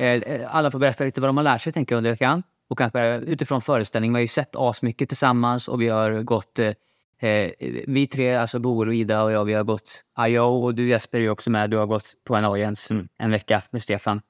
Eh, 0.00 0.56
alla 0.56 0.70
får 0.70 0.78
berätta 0.78 1.04
lite 1.04 1.20
vad 1.20 1.28
de 1.28 1.36
har 1.36 1.44
lärt 1.44 1.62
sig 1.62 1.72
tänker 1.72 1.94
jag 1.94 1.98
under 1.98 2.10
veckan. 2.10 2.42
Och 2.68 2.78
kanske 2.78 3.16
utifrån 3.16 3.60
föreställningen. 3.60 4.14
Vi 4.14 4.18
har 4.18 4.22
ju 4.22 4.28
sett 4.28 4.56
asmycket 4.56 5.08
tillsammans 5.08 5.68
och 5.68 5.82
vi 5.82 5.88
har 5.88 6.22
gått 6.22 6.58
eh, 6.58 6.72
Eh, 7.22 7.50
vi 7.86 8.06
tre, 8.06 8.34
alltså 8.34 8.58
Boel 8.58 8.88
och 8.88 8.94
Ida 8.94 9.22
och 9.22 9.32
jag, 9.32 9.44
vi 9.44 9.54
har 9.54 9.64
gått 9.64 10.04
IO 10.26 10.42
och 10.42 10.74
du 10.74 10.88
Jesper 10.88 11.18
är 11.18 11.22
ju 11.22 11.30
också 11.30 11.50
med. 11.50 11.70
Du 11.70 11.76
har 11.76 11.86
gått 11.86 12.14
på 12.24 12.36
en 12.36 12.44
Orients 12.44 12.90
mm. 12.90 13.08
en 13.18 13.30
vecka 13.30 13.62
med 13.70 13.82
Stefan. 13.82 14.20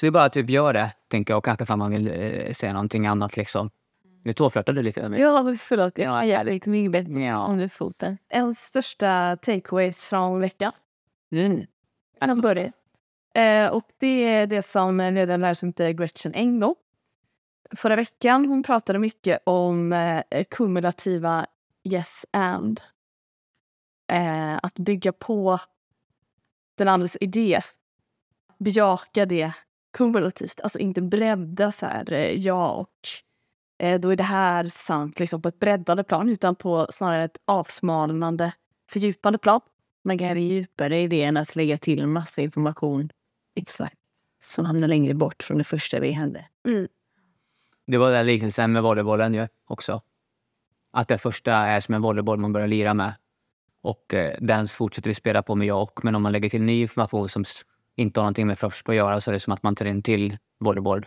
Så 0.00 0.06
vi 0.06 0.10
bara 0.10 0.28
typ 0.28 0.50
gör 0.50 0.72
det, 0.72 0.90
tänker 1.08 1.32
jag. 1.32 1.38
Och 1.38 1.44
kanske 1.44 1.66
fan 1.66 1.78
man 1.78 1.90
vill 1.90 2.08
eh, 2.08 2.52
säga 2.52 2.72
någonting 2.72 3.06
annat 3.06 3.36
liksom. 3.36 3.70
Nu 4.24 4.32
tårflörtade 4.32 4.78
du 4.78 4.82
lite 4.82 5.00
med 5.00 5.10
mig. 5.10 5.20
Ja, 5.20 5.42
men 5.42 5.58
förlåt. 5.58 5.98
Jag 5.98 6.10
hajar 6.10 6.44
lite 6.44 6.70
mycket 6.70 6.92
bättre 6.92 7.22
ja. 7.22 7.46
under 7.50 7.68
foten. 7.68 8.18
En 8.28 8.54
största 8.54 9.36
takeaways 9.36 10.08
från 10.08 10.40
veckan. 10.40 10.72
Mm. 11.32 11.66
Jag 12.20 12.40
börjar. 12.42 12.72
Eh, 13.34 13.68
och 13.68 13.84
det 13.98 14.24
är 14.24 14.46
det 14.46 14.62
som 14.62 14.96
ledaren 14.96 15.40
lärare 15.40 15.54
som 15.54 15.68
heter 15.68 15.90
Gretchen 15.90 16.34
Engdahl. 16.34 16.74
Förra 17.76 17.96
veckan 17.96 18.46
hon 18.46 18.62
pratade 18.62 18.98
mycket 18.98 19.42
om 19.46 19.92
eh, 19.92 20.44
kumulativa 20.50 21.46
yes 21.84 22.26
and. 22.30 22.80
Eh, 24.12 24.56
att 24.62 24.74
bygga 24.74 25.12
på 25.12 25.60
den 26.78 26.88
andres 26.88 27.16
idé. 27.20 27.60
Bejaka 28.58 29.26
det 29.26 29.52
kumulativt, 29.92 30.60
alltså 30.60 30.78
inte 30.78 31.02
bredda 31.02 31.72
så 31.72 31.86
här 31.86 32.12
eh, 32.12 32.38
ja 32.40 32.70
och 32.70 32.90
eh, 33.86 34.00
då 34.00 34.10
är 34.10 34.16
det 34.16 34.22
här 34.22 34.64
sant 34.64 35.20
liksom 35.20 35.42
på 35.42 35.48
ett 35.48 35.58
breddande 35.58 36.04
plan 36.04 36.28
utan 36.28 36.56
på 36.56 36.86
snarare 36.90 37.24
ett 37.24 37.38
avsmalnande, 37.44 38.52
fördjupande 38.90 39.38
plan. 39.38 39.60
Man 40.04 40.18
kan 40.18 40.42
djupare 40.42 40.98
i 40.98 41.08
det 41.08 41.22
än 41.22 41.36
att 41.36 41.56
lägga 41.56 41.78
till 41.78 42.06
massa 42.06 42.42
information 42.42 43.10
exakt 43.54 43.98
som 44.42 44.64
hamnar 44.64 44.88
längre 44.88 45.14
bort 45.14 45.42
från 45.42 45.58
det 45.58 45.64
första 45.64 46.00
vi 46.00 46.10
hände. 46.10 46.46
Mm. 46.68 46.88
Det 47.86 47.98
var 47.98 48.10
den 48.10 48.26
liknelsen 48.26 48.72
med 48.72 48.82
volleybollen 48.82 49.34
ju 49.34 49.48
också. 49.66 50.02
Att 50.90 51.08
det 51.08 51.18
första 51.18 51.52
är 51.52 51.80
som 51.80 51.94
en 51.94 52.02
volleyboll 52.02 52.38
man 52.38 52.52
börjar 52.52 52.68
lira 52.68 52.94
med. 52.94 53.14
Och 53.82 54.14
eh, 54.14 54.38
den 54.40 54.68
fortsätter 54.68 55.10
vi 55.10 55.14
spela 55.14 55.42
på 55.42 55.54
med 55.54 55.66
jag 55.66 55.82
och. 55.82 56.04
Men 56.04 56.14
om 56.14 56.22
man 56.22 56.32
lägger 56.32 56.48
till 56.48 56.62
ny 56.62 56.80
information 56.80 57.28
som 57.28 57.44
inte 57.96 58.20
har 58.20 58.24
någonting 58.24 58.46
med 58.46 58.58
först 58.58 58.88
att 58.88 58.94
göra 58.94 59.20
så 59.20 59.30
är 59.30 59.32
det 59.32 59.40
som 59.40 59.52
att 59.52 59.62
man 59.62 59.74
tar 59.74 59.86
in 59.86 60.02
till 60.02 60.38
volleyboll. 60.58 61.06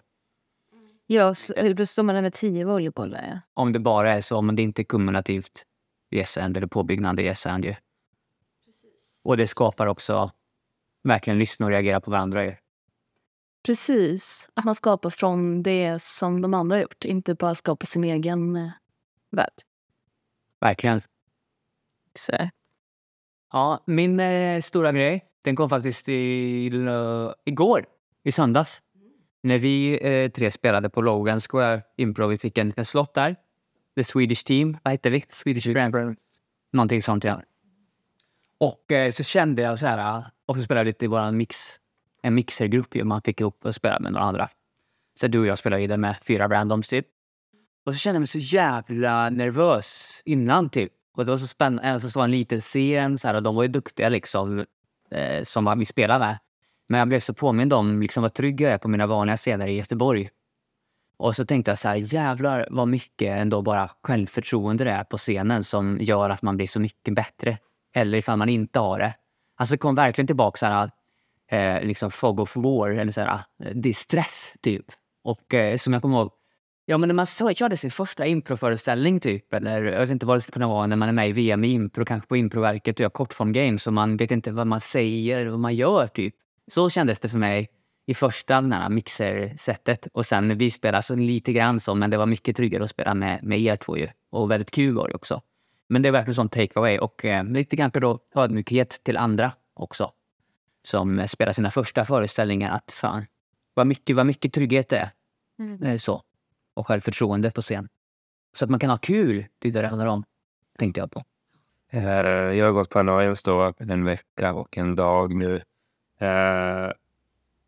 Ja, 1.08 1.34
så, 1.34 1.54
då 1.74 1.86
står 1.86 2.04
man 2.04 2.16
där 2.16 2.22
med 2.22 2.34
tio 2.34 2.66
volleybollar. 2.66 3.28
Ja. 3.30 3.40
Om 3.54 3.74
det 3.74 3.80
bara 3.80 4.12
är 4.12 4.22
så, 4.22 4.38
om 4.38 4.56
det 4.56 4.62
inte 4.62 4.82
är 4.82 4.84
kumulativt 4.84 5.66
yes 6.12 6.38
and 6.38 6.58
eller 6.58 6.68
påbyggnad 6.68 7.20
yes 7.20 7.46
and 7.46 7.66
ju. 7.66 7.76
Precis. 8.66 9.22
Och 9.24 9.38
det 9.38 9.48
skapar 9.48 9.88
också 9.88 10.32
verkligen 11.08 11.40
lyssna 11.40 11.66
och 11.66 11.72
reagera 11.72 12.02
på 12.02 12.12
varandra 12.12 12.46
ju. 12.46 12.56
Precis. 13.66 14.50
Att 14.54 14.66
man 14.66 14.76
skapar 14.76 15.10
från 15.10 15.64
det 15.64 16.02
som 16.02 16.42
de 16.42 16.54
andra 16.54 16.76
har 16.76 16.82
gjort, 16.82 17.06
inte 17.06 17.36
bara 17.36 17.56
skapa 17.56 17.86
sin 17.86 18.04
egen 18.04 18.56
eh, 18.56 18.70
värld. 19.32 19.54
Verkligen. 20.60 21.02
Exakt. 22.14 22.54
Ja, 23.54 23.84
min 23.86 24.20
eh, 24.20 24.62
stora 24.62 24.92
grej, 24.92 25.26
den 25.42 25.56
kom 25.56 25.70
faktiskt 25.70 26.06
till, 26.06 26.88
uh, 26.88 27.32
igår, 27.46 27.86
i 28.24 28.32
söndags. 28.32 28.84
När 29.44 29.60
vi 29.60 30.00
eh, 30.02 30.32
tre 30.32 30.52
spelade 30.52 30.90
på 30.90 31.02
Logan 31.02 31.40
Square 31.40 31.82
Improv. 31.98 32.30
Vi 32.30 32.38
fick 32.38 32.58
en 32.58 32.68
liten 32.68 32.86
slott 32.86 33.14
där. 33.14 33.36
The 33.96 34.04
Swedish 34.04 34.44
Team, 34.46 34.78
vad 34.84 34.92
hette 34.92 35.10
vi? 35.10 35.24
Swedish 35.30 35.68
Grand 35.68 36.18
Någonting 36.72 37.02
sånt, 37.02 37.24
ja. 37.24 37.42
Och 38.60 38.92
eh, 38.92 39.12
så 39.12 39.24
kände 39.24 39.62
jag 39.62 39.80
så 39.80 39.88
här, 39.88 40.18
eh, 40.18 40.24
och 40.46 40.56
så 40.56 40.62
spelade 40.62 40.84
vi 40.84 40.90
lite 40.90 41.06
i 41.06 41.08
vår 41.08 41.32
mix, 41.32 41.80
en 42.22 42.36
mixergrupp. 42.36 42.96
Man 43.04 43.22
fick 43.22 43.42
ihop 43.42 43.66
och 43.66 43.76
spela 43.76 44.00
med 44.00 44.12
några 44.12 44.26
andra. 44.26 44.50
Så 45.20 45.28
du 45.28 45.40
och 45.40 45.48
jag 45.48 45.58
spelade 45.58 45.84
i 45.84 45.88
den 45.88 46.02
med 46.02 46.18
fyra 46.28 46.48
randoms 46.48 46.88
typ. 46.88 47.08
Och 47.86 47.94
så 47.94 48.00
kände 48.00 48.16
jag 48.16 48.22
mig 48.22 48.28
så 48.28 48.38
jävla 48.38 49.30
nervös 49.30 50.22
innan 50.26 50.70
typ. 50.70 50.92
Och 51.16 51.26
det 51.26 51.32
var 51.32 51.38
så 51.38 51.48
spännande, 51.48 51.90
även 51.90 52.02
fast 52.02 52.14
det 52.14 52.20
var 52.20 52.26
en 52.26 52.32
liten 52.32 52.62
scen 52.62 53.18
så 53.18 53.28
här, 53.28 53.36
och 53.36 53.44
de 53.44 53.56
var 53.56 53.64
ju 53.64 53.70
duktiga 53.70 54.10
liksom, 54.10 54.66
eh, 55.12 55.44
som 55.44 55.80
vi 55.80 55.86
spelade 55.86 56.20
med. 56.20 56.38
Men 56.90 57.00
jag 57.00 57.08
blev 57.08 57.20
så 57.20 57.34
påmind 57.34 57.74
om 57.74 58.02
liksom, 58.02 58.24
vad 58.24 58.34
trygg 58.34 58.62
jag 58.62 58.72
är 58.72 58.78
på 58.78 58.88
mina 58.88 59.08
vanliga 59.08 59.38
scener 59.38 59.68
i 59.68 59.78
Göteborg. 59.78 60.30
Och 61.18 61.36
så 61.36 61.46
tänkte 61.46 61.72
jag 61.72 61.80
så 61.80 61.88
här, 61.88 61.96
jävlar 61.96 62.68
vad 62.70 62.88
mycket 62.88 63.38
ändå 63.38 63.62
bara 63.62 63.90
självförtroende 64.04 64.84
det 64.84 64.92
är 64.92 65.04
på 65.04 65.18
scenen 65.18 65.64
som 65.64 65.98
gör 66.02 66.30
att 66.30 66.42
man 66.42 66.58
blir 66.58 66.68
så 66.68 66.80
mycket 66.80 67.16
bättre. 67.16 67.58
Eller 67.96 68.18
ifall 68.18 68.38
man 68.38 68.50
inte 68.50 68.80
har 68.80 69.00
det. 69.00 69.16
Alltså 69.56 69.74
det 69.74 69.78
kom 69.78 69.96
verkligen 69.96 70.28
tillbaka 70.28 70.58
så 70.58 70.66
här, 70.66 70.92
eh, 71.52 71.84
liksom 71.84 72.12
fog 72.12 72.40
of 72.40 72.56
war, 72.56 72.90
eller 72.90 73.12
så 73.12 73.22
här, 73.22 73.40
eh, 73.64 73.72
distress, 73.76 74.54
typ. 74.62 74.86
Och 75.24 75.54
eh, 75.54 75.78
som 75.78 75.94
jag 75.94 76.02
kommer 76.02 76.18
ihåg, 76.18 76.32
Ja, 76.90 76.98
men 76.98 77.08
när 77.08 77.14
man 77.14 77.26
så, 77.26 77.54
körde 77.54 77.78
sin 77.78 77.92
första 77.92 78.26
improföreställning 78.26 79.20
typ, 79.20 79.54
eller 79.54 79.84
jag 79.84 80.00
vet 80.00 80.10
inte 80.10 80.26
vad 80.26 80.38
det 80.38 80.42
skulle 80.42 80.54
kunna 80.54 80.68
vara 80.68 80.88
när 80.88 80.96
man 80.96 81.10
är 81.10 81.14
med 81.14 81.30
i 81.30 81.32
VM 81.32 81.64
i 81.64 81.72
impro, 81.72 82.06
kanske 82.06 82.28
på 82.28 82.38
improverket 82.38 82.96
och 82.96 83.00
gör 83.00 83.10
kortform 83.10 83.54
games 83.54 83.88
och 83.88 83.94
man 83.94 84.18
vet 84.18 84.32
inte 84.32 84.52
vad 84.52 84.68
man 84.68 84.80
säger, 84.80 85.46
vad 85.46 85.60
man 85.60 85.76
gör 85.76 86.08
typ. 86.08 86.36
Så 86.68 86.90
kändes 86.90 87.20
det 87.20 87.30
för 87.30 87.38
mig 87.38 87.70
i 88.06 88.14
första 88.14 88.62
den 88.62 88.72
här 88.72 88.90
mixersättet 88.90 90.08
och 90.14 90.26
sen 90.26 90.58
vi 90.58 90.72
spelade 90.72 91.04
så 91.04 91.16
lite 91.16 91.54
grann 91.54 91.80
så, 91.80 91.96
men 91.96 92.10
det 92.10 92.18
var 92.18 92.26
mycket 92.26 92.56
tryggare 92.56 92.84
att 92.84 92.90
spela 92.90 93.14
med, 93.14 93.44
med 93.44 93.60
er 93.60 93.76
två 93.76 93.98
ju. 93.98 94.08
Och 94.32 94.52
väldigt 94.52 94.72
kul 94.72 94.96
var 94.96 95.08
det 95.08 95.16
också. 95.16 95.42
Men 95.90 96.02
det 96.02 96.08
är 96.08 96.12
verkligen 96.12 96.36
sån 96.36 96.50
take-away 96.50 96.98
och 96.98 97.26
eh, 97.26 97.44
lite 97.44 97.78
kanske 97.78 98.00
då 98.00 98.20
ödmjukhet 98.36 98.90
till 99.04 99.18
andra 99.18 99.52
också. 99.74 100.12
Som 100.84 101.28
spelar 101.28 101.54
sina 101.54 101.72
första 101.72 102.06
föreställningar 102.06 102.72
att 102.72 102.92
fan, 102.92 103.26
vad 103.74 103.88
mycket, 103.88 104.16
vad 104.16 104.26
mycket 104.26 104.54
trygghet 104.54 104.90
det 104.90 104.98
är. 104.98 105.10
Mm. 105.60 105.84
Eh, 105.84 105.98
så 105.98 106.24
och 106.74 106.88
självförtroende 106.88 107.52
på 107.52 107.62
scen. 107.62 107.90
Så 108.54 108.66
att 108.66 108.72
man 108.72 108.80
kan 108.80 108.90
ha 108.90 108.98
kul, 108.98 109.46
det 109.60 109.68
är 109.68 109.74
det 109.74 109.82
det 109.82 109.88
handlar 109.88 110.08
om, 110.08 110.24
tänkte 110.80 111.00
jag 111.00 111.12
på. 111.12 111.24
Jag 111.90 112.66
har 112.66 112.72
gått 112.72 112.90
på 112.90 113.00
Annoyance 113.00 113.52
då 113.52 113.74
en 113.78 114.06
vecka 114.06 114.54
och 114.54 114.78
en 114.78 114.96
dag 114.96 115.36
nu. 115.36 115.56
Eh, 116.20 116.92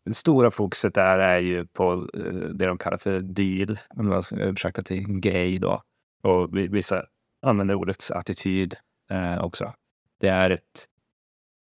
det 0.05 0.13
stora 0.13 0.51
fokuset 0.51 0.93
där 0.93 1.19
är 1.19 1.39
ju 1.39 1.65
på 1.65 2.09
eh, 2.13 2.23
det 2.33 2.65
de 2.65 2.77
kallar 2.77 2.97
för 2.97 3.19
deal, 3.19 3.79
om 3.89 4.07
man 4.07 4.23
översätter 4.31 4.83
till 4.83 5.05
gay 5.07 5.57
då. 5.57 5.83
Och 6.21 6.57
vissa 6.57 7.05
använder 7.41 7.75
ordet 7.75 8.11
attityd 8.11 8.75
eh, 9.09 9.43
också. 9.43 9.73
Det 10.17 10.27
är 10.27 10.49
ett 10.49 10.87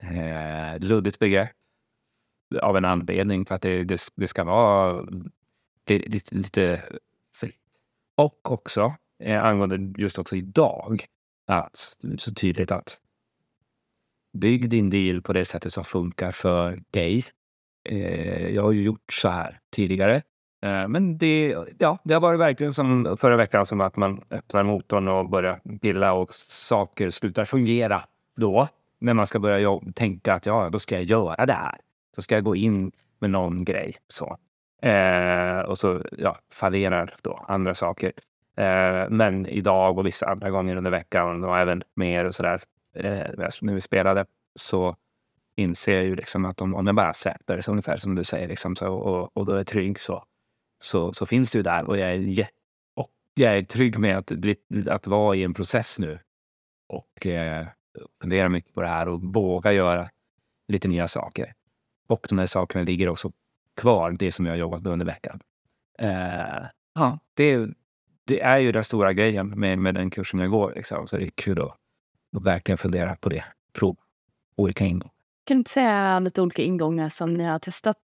eh, 0.04 0.88
luddigt 0.88 1.20
begrepp 1.20 1.52
av 2.62 2.78
en 2.78 2.86
anledning 2.86 3.46
för 3.46 3.56
att 3.56 3.62
det, 3.62 3.84
det, 3.84 4.02
det 4.16 4.28
ska 4.28 4.44
vara 4.44 5.02
lite, 5.90 6.36
lite 6.36 6.84
och 8.18 8.52
också 8.52 8.96
eh, 9.24 9.44
angående 9.44 10.02
just 10.02 10.20
också 10.20 10.36
idag, 10.36 11.06
att 11.48 11.98
så 12.18 12.34
tydligt 12.34 12.72
att 12.72 13.00
bygg 14.34 14.70
din 14.70 14.90
deal 14.90 15.22
på 15.22 15.34
det 15.34 15.46
sättet 15.46 15.74
som 15.74 15.84
funkar 15.84 16.32
för 16.32 16.84
dig. 16.92 17.24
Eh, 17.90 18.56
jag 18.56 18.64
har 18.64 18.72
ju 18.72 18.84
gjort 18.84 19.14
så 19.14 19.30
här 19.30 19.60
tidigare. 19.72 20.22
Eh, 20.62 20.88
men 20.88 21.18
det, 21.18 21.56
ja, 21.80 21.98
det 22.04 22.14
har 22.14 22.22
varit 22.22 22.40
verkligen 22.40 22.74
som 22.74 23.18
förra 23.20 23.38
veckan 23.38 23.66
som 23.66 23.82
att 23.82 23.96
man 23.96 24.22
öppnar 24.32 24.64
motorn 24.64 25.08
och 25.08 25.30
börjar 25.30 25.80
pilla 25.82 26.14
och 26.14 26.34
saker 26.34 27.10
slutar 27.10 27.46
fungera 27.46 28.02
då. 28.36 28.68
När 29.00 29.14
man 29.14 29.28
ska 29.28 29.40
börja 29.40 29.80
tänka 29.96 30.34
att 30.34 30.46
ja, 30.46 30.70
då 30.70 30.80
ska 30.80 30.96
jag 30.96 31.04
göra 31.04 31.46
det 31.46 31.54
här. 31.54 31.78
Då 32.16 32.22
ska 32.22 32.36
jag 32.36 32.44
gå 32.44 32.56
in 32.56 32.92
med 33.20 33.30
någon 33.30 33.66
grej. 33.66 33.96
Så. 34.08 34.38
Eh, 34.82 35.60
och 35.60 35.78
så 35.78 36.02
ja, 36.18 36.38
fallerar 36.54 37.14
då 37.22 37.46
andra 37.48 37.74
saker. 37.74 38.12
Eh, 38.58 39.10
men 39.10 39.46
idag 39.46 39.98
och 39.98 40.06
vissa 40.06 40.26
andra 40.26 40.50
gånger 40.50 40.76
under 40.76 40.92
veckan 40.92 41.44
och 41.44 41.58
även 41.58 41.84
mer 41.96 42.26
och 42.26 42.36
sådär 42.36 42.60
eh, 42.96 43.50
när 43.62 43.74
vi 43.74 43.82
spelade 43.82 44.26
så 44.56 44.96
inser 45.56 45.96
jag 45.96 46.06
ju 46.06 46.16
liksom 46.16 46.46
att 46.46 46.62
om, 46.62 46.76
om 46.76 46.88
jag 46.88 46.96
bara 46.96 47.14
släpper, 47.14 47.62
så 47.62 47.72
ungefär 47.72 47.98
som 47.98 48.16
du 48.16 48.24
säger, 48.24 48.48
liksom, 48.48 48.76
så, 48.76 48.94
och, 48.94 49.38
och 49.38 49.46
då 49.46 49.54
är 49.54 49.64
trygg 49.64 50.00
så, 50.00 50.24
så, 50.80 51.14
så 51.14 51.26
finns 51.26 51.52
det 51.52 51.58
ju 51.58 51.64
där. 51.64 51.90
Och 51.90 51.98
jag 51.98 52.14
är, 52.14 52.48
och 52.96 53.12
jag 53.34 53.58
är 53.58 53.64
trygg 53.64 54.00
med 54.00 54.18
att, 54.18 54.32
att 54.90 55.08
vara 55.08 55.36
i 55.36 55.44
en 55.44 55.54
process 55.54 56.00
nu 56.00 56.20
och 56.88 57.28
eh, 57.28 57.68
fundera 58.22 58.50
mycket 58.50 58.74
på 58.74 58.82
det 58.82 58.88
här 58.88 59.08
och 59.08 59.22
våga 59.22 59.72
göra 59.72 60.10
lite 60.68 60.88
nya 60.88 61.08
saker. 61.08 61.54
Och 62.08 62.26
de 62.30 62.38
här 62.40 62.46
sakerna 62.46 62.84
ligger 62.84 63.10
också 63.10 63.32
kvar, 63.76 64.12
det 64.12 64.32
som 64.32 64.46
jag 64.46 64.54
har 64.54 64.58
jobbat 64.58 64.82
med 64.82 64.94
under 64.94 65.06
veckan. 65.06 65.40
Eh, 66.00 66.66
ja, 66.94 67.20
det, 67.34 67.68
det 68.26 68.42
är 68.42 68.58
ju 68.58 68.72
den 68.72 68.84
stora 68.84 69.14
grejen 69.14 69.60
med, 69.60 69.80
med 69.80 69.96
den 69.96 70.10
kursen 70.10 70.40
jag 70.40 70.50
går. 70.50 70.74
Liksom. 70.76 71.08
Så 71.08 71.18
det 71.18 71.26
är 71.26 71.32
kul 71.36 71.62
att, 71.62 71.78
att 72.38 72.44
verkligen 72.44 72.78
fundera 72.78 73.16
på 73.16 73.30
det. 73.30 73.44
Prov 73.74 73.98
olika 74.56 74.86
ingångar. 74.86 75.14
Kan 75.44 75.56
du 75.56 75.60
inte 75.60 75.72
säga 75.72 76.20
lite 76.20 76.42
olika 76.42 76.62
ingångar 76.62 77.10
som 77.10 77.34
ni 77.34 77.44
har 77.44 77.60
testat? 77.60 77.98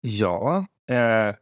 Ja, 0.00 0.66
eh, 0.88 1.34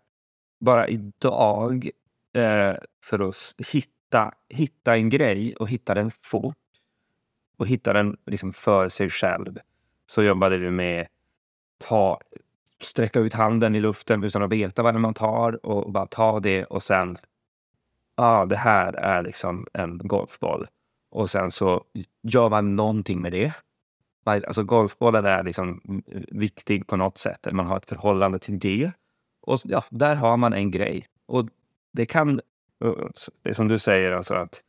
bara 0.64 0.88
idag 0.88 1.90
eh, 2.34 2.74
för 3.04 3.28
att 3.28 3.54
hitta, 3.72 4.32
hitta 4.48 4.96
en 4.96 5.10
grej 5.10 5.56
och 5.56 5.68
hitta 5.68 5.94
den 5.94 6.10
fort 6.22 6.56
och 7.56 7.66
hitta 7.66 7.92
den 7.92 8.16
liksom 8.26 8.52
för 8.52 8.88
sig 8.88 9.10
själv 9.10 9.58
så 10.06 10.22
jobbade 10.22 10.56
vi 10.56 10.70
med 10.70 11.06
ta 11.88 12.20
sträcka 12.80 13.20
ut 13.20 13.34
handen 13.34 13.74
i 13.74 13.80
luften 13.80 14.24
utan 14.24 14.42
att 14.42 14.52
veta 14.52 14.82
vad 14.82 15.00
man 15.00 15.14
tar 15.14 15.66
och 15.66 15.92
bara 15.92 16.06
ta 16.06 16.40
det 16.40 16.64
och 16.64 16.82
sen, 16.82 17.18
ja, 18.16 18.24
ah, 18.24 18.46
det 18.46 18.56
här 18.56 18.92
är 18.92 19.22
liksom 19.22 19.66
en 19.72 19.98
golfboll. 19.98 20.66
Och 21.10 21.30
sen 21.30 21.50
så 21.50 21.84
gör 22.22 22.50
man 22.50 22.76
någonting 22.76 23.20
med 23.20 23.32
det. 23.32 23.52
Alltså 24.24 24.64
golfbollen 24.64 25.24
är 25.24 25.42
liksom 25.42 25.80
mm, 25.88 26.02
viktig 26.28 26.86
på 26.86 26.96
något 26.96 27.18
sätt. 27.18 27.46
Man 27.52 27.66
har 27.66 27.76
ett 27.76 27.88
förhållande 27.88 28.38
till 28.38 28.58
det. 28.58 28.92
Och 29.46 29.58
ja, 29.64 29.84
där 29.90 30.16
har 30.16 30.36
man 30.36 30.52
en 30.52 30.70
grej. 30.70 31.06
Och 31.26 31.48
det 31.92 32.06
kan, 32.06 32.40
det 33.42 33.48
är 33.48 33.52
som 33.52 33.68
du 33.68 33.78
säger, 33.78 34.12
alltså 34.12 34.34
att 34.34 34.62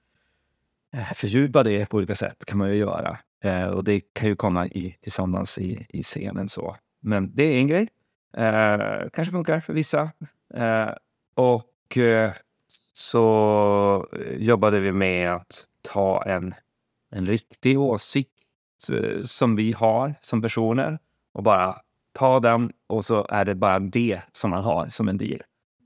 eh, 0.93 1.13
fördjupa 1.13 1.63
det 1.63 1.89
på 1.89 1.97
olika 1.97 2.15
sätt 2.15 2.45
kan 2.45 2.57
man 2.57 2.69
ju 2.69 2.75
göra. 2.75 3.17
Eh, 3.43 3.67
och 3.67 3.83
det 3.83 4.01
kan 4.13 4.29
ju 4.29 4.35
komma 4.35 4.67
i, 4.67 4.95
tillsammans 5.01 5.57
i, 5.57 5.85
i 5.89 6.03
scenen 6.03 6.49
så. 6.49 6.75
Men 7.01 7.35
det 7.35 7.43
är 7.43 7.57
en 7.57 7.67
grej. 7.67 7.87
Eh, 8.37 9.09
kanske 9.13 9.31
funkar 9.31 9.59
för 9.59 9.73
vissa. 9.73 10.11
Eh, 10.53 10.89
och 11.35 11.97
eh, 11.97 12.31
så 12.93 14.07
jobbade 14.37 14.79
vi 14.79 14.91
med 14.91 15.33
att 15.33 15.65
ta 15.81 16.23
en, 16.23 16.53
en 17.11 17.25
riktig 17.25 17.79
åsikt 17.79 18.29
eh, 18.93 19.23
som 19.23 19.55
vi 19.55 19.71
har 19.71 20.15
som 20.21 20.41
personer 20.41 20.99
och 21.33 21.43
bara 21.43 21.75
ta 22.15 22.39
den 22.39 22.71
och 22.87 23.05
så 23.05 23.25
är 23.29 23.45
det 23.45 23.55
bara 23.55 23.79
det 23.79 24.21
som 24.31 24.49
man 24.49 24.63
har 24.63 24.87
som 24.89 25.09
en 25.09 25.17
deal. 25.17 25.41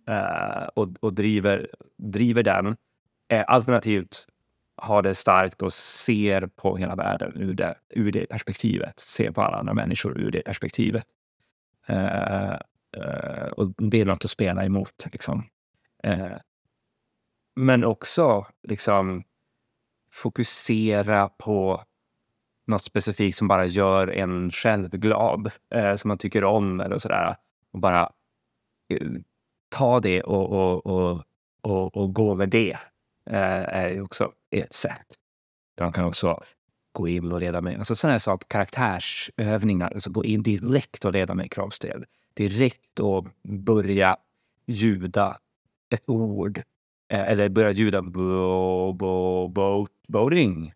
Uh, 0.09 0.67
och, 0.75 0.87
och 0.99 1.13
driver, 1.13 1.67
driver 1.97 2.43
den. 2.43 2.67
Uh, 2.67 3.43
alternativt 3.47 4.27
har 4.75 5.01
det 5.01 5.15
starkt 5.15 5.61
och 5.61 5.73
ser 5.73 6.47
på 6.47 6.77
hela 6.77 6.95
världen 6.95 7.31
ur 7.35 7.53
det, 7.53 7.75
ur 7.89 8.11
det 8.11 8.29
perspektivet. 8.29 8.99
Ser 8.99 9.31
på 9.31 9.41
alla 9.41 9.57
andra 9.57 9.73
människor 9.73 10.19
ur 10.19 10.31
det 10.31 10.41
perspektivet. 10.41 11.05
Uh, 11.89 12.55
och 13.51 13.73
det 13.77 14.01
är 14.01 14.05
något 14.05 14.25
att 14.25 14.31
spela 14.31 14.65
emot. 14.65 15.07
Liksom. 15.11 15.43
men 17.55 17.83
också 17.83 18.47
liksom 18.67 19.23
fokusera 20.13 21.29
på 21.29 21.83
något 22.69 22.83
specifikt 22.83 23.37
som 23.37 23.47
bara 23.47 23.65
gör 23.65 24.07
en 24.07 24.51
själv 24.51 24.89
glad, 24.89 25.51
eh, 25.75 25.95
som 25.95 26.07
man 26.07 26.17
tycker 26.17 26.43
om 26.43 26.79
eller 26.79 26.97
sådär. 26.97 27.35
Och 27.71 27.79
bara 27.79 28.11
eh, 28.93 29.07
ta 29.69 29.99
det 29.99 30.21
och, 30.21 30.51
och, 30.51 30.85
och, 30.85 31.23
och, 31.61 31.97
och 31.97 32.13
gå 32.13 32.35
med 32.35 32.49
det 32.49 32.77
eh, 33.29 33.63
är 33.63 34.01
också 34.01 34.31
ett 34.51 34.73
sätt. 34.73 35.07
Man 35.79 35.91
kan 35.91 36.05
också 36.05 36.43
gå 36.91 37.07
in 37.07 37.31
och 37.31 37.39
leda 37.39 37.61
med 37.61 37.77
alltså 37.77 37.95
sådana 37.95 38.19
saker, 38.19 38.47
karaktärsövningar, 38.47 39.91
alltså 39.93 40.11
gå 40.11 40.25
in 40.25 40.43
direkt 40.43 41.05
och 41.05 41.13
leda 41.13 41.35
med 41.35 41.51
kroppsdel. 41.51 42.05
Direkt 42.33 42.99
och 42.99 43.27
börja 43.43 44.17
ljuda 44.67 45.37
ett 45.89 46.03
ord 46.09 46.57
eh, 47.11 47.29
eller 47.31 47.49
börja 47.49 47.71
ljuda 47.71 48.01
bo, 48.01 48.93
bo, 48.93 49.47
bo, 49.47 49.87
boating. 50.07 50.73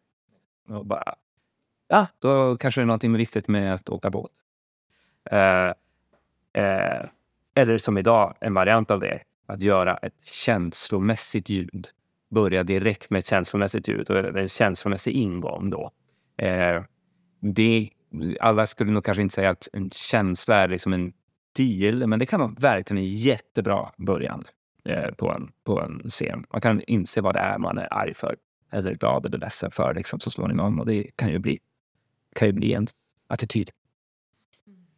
Och 0.68 0.86
bara 0.86 1.16
ja, 1.94 2.08
då 2.20 2.58
kanske 2.58 2.82
det 2.82 2.84
är 2.84 2.86
någonting 2.86 3.14
viktigt 3.14 3.48
med 3.48 3.74
att 3.74 3.90
åka 3.90 4.10
båt. 4.10 4.32
Eh, 5.32 5.68
eh, 6.64 7.06
eller 7.56 7.78
som 7.78 7.98
idag, 7.98 8.36
en 8.42 8.54
variant 8.54 8.92
av 8.92 9.00
det, 9.00 9.20
att 9.46 9.62
göra 9.62 9.98
ett 9.98 10.26
känslomässigt 10.26 11.50
ljud. 11.50 11.88
Börja 12.30 12.64
direkt 12.64 13.10
med 13.10 13.20
ett 13.20 13.26
känslomässigt 13.26 13.88
ljud 13.88 14.10
och 14.10 14.40
en 14.40 14.48
känslomässig 14.48 15.12
ingång 15.12 15.70
då. 15.70 15.92
Eh, 16.38 16.84
det, 17.40 17.90
alla 18.40 18.68
skulle 18.68 18.92
nog 18.92 19.06
kanske 19.06 19.22
inte 19.22 19.36
säga 19.36 19.50
att 19.50 19.68
en 19.74 19.90
känsla 19.90 20.56
är 20.56 20.68
liksom 20.68 20.94
en 20.94 21.14
deal, 21.58 22.08
men 22.08 22.20
det 22.20 22.26
kan 22.26 22.40
vara 22.40 22.52
verkligen 22.60 23.04
en 23.04 23.16
jättebra 23.16 23.92
början 23.98 24.44
eh, 24.86 25.12
på, 25.12 25.32
en, 25.32 25.52
på 25.64 25.82
en 25.82 26.10
scen. 26.10 26.46
Man 26.52 26.62
kan 26.62 26.82
inse 26.88 27.22
vad 27.22 27.34
det 27.34 27.40
är 27.40 27.58
man 27.58 27.78
är 27.78 27.94
arg 27.94 28.14
för, 28.14 28.36
eller 28.72 28.96
glad 28.96 29.26
eller 29.26 29.38
ledsen 29.38 29.72
för 29.72 29.94
liksom, 29.94 30.20
så 30.20 30.30
småningom. 30.30 30.80
Och 30.80 30.86
det 30.86 31.04
kan 31.16 31.30
ju 31.30 31.40
bli 31.40 31.60
kan 32.36 32.48
ju 32.48 32.52
bli 32.52 32.74
en 32.74 32.88
attityd. 33.28 33.70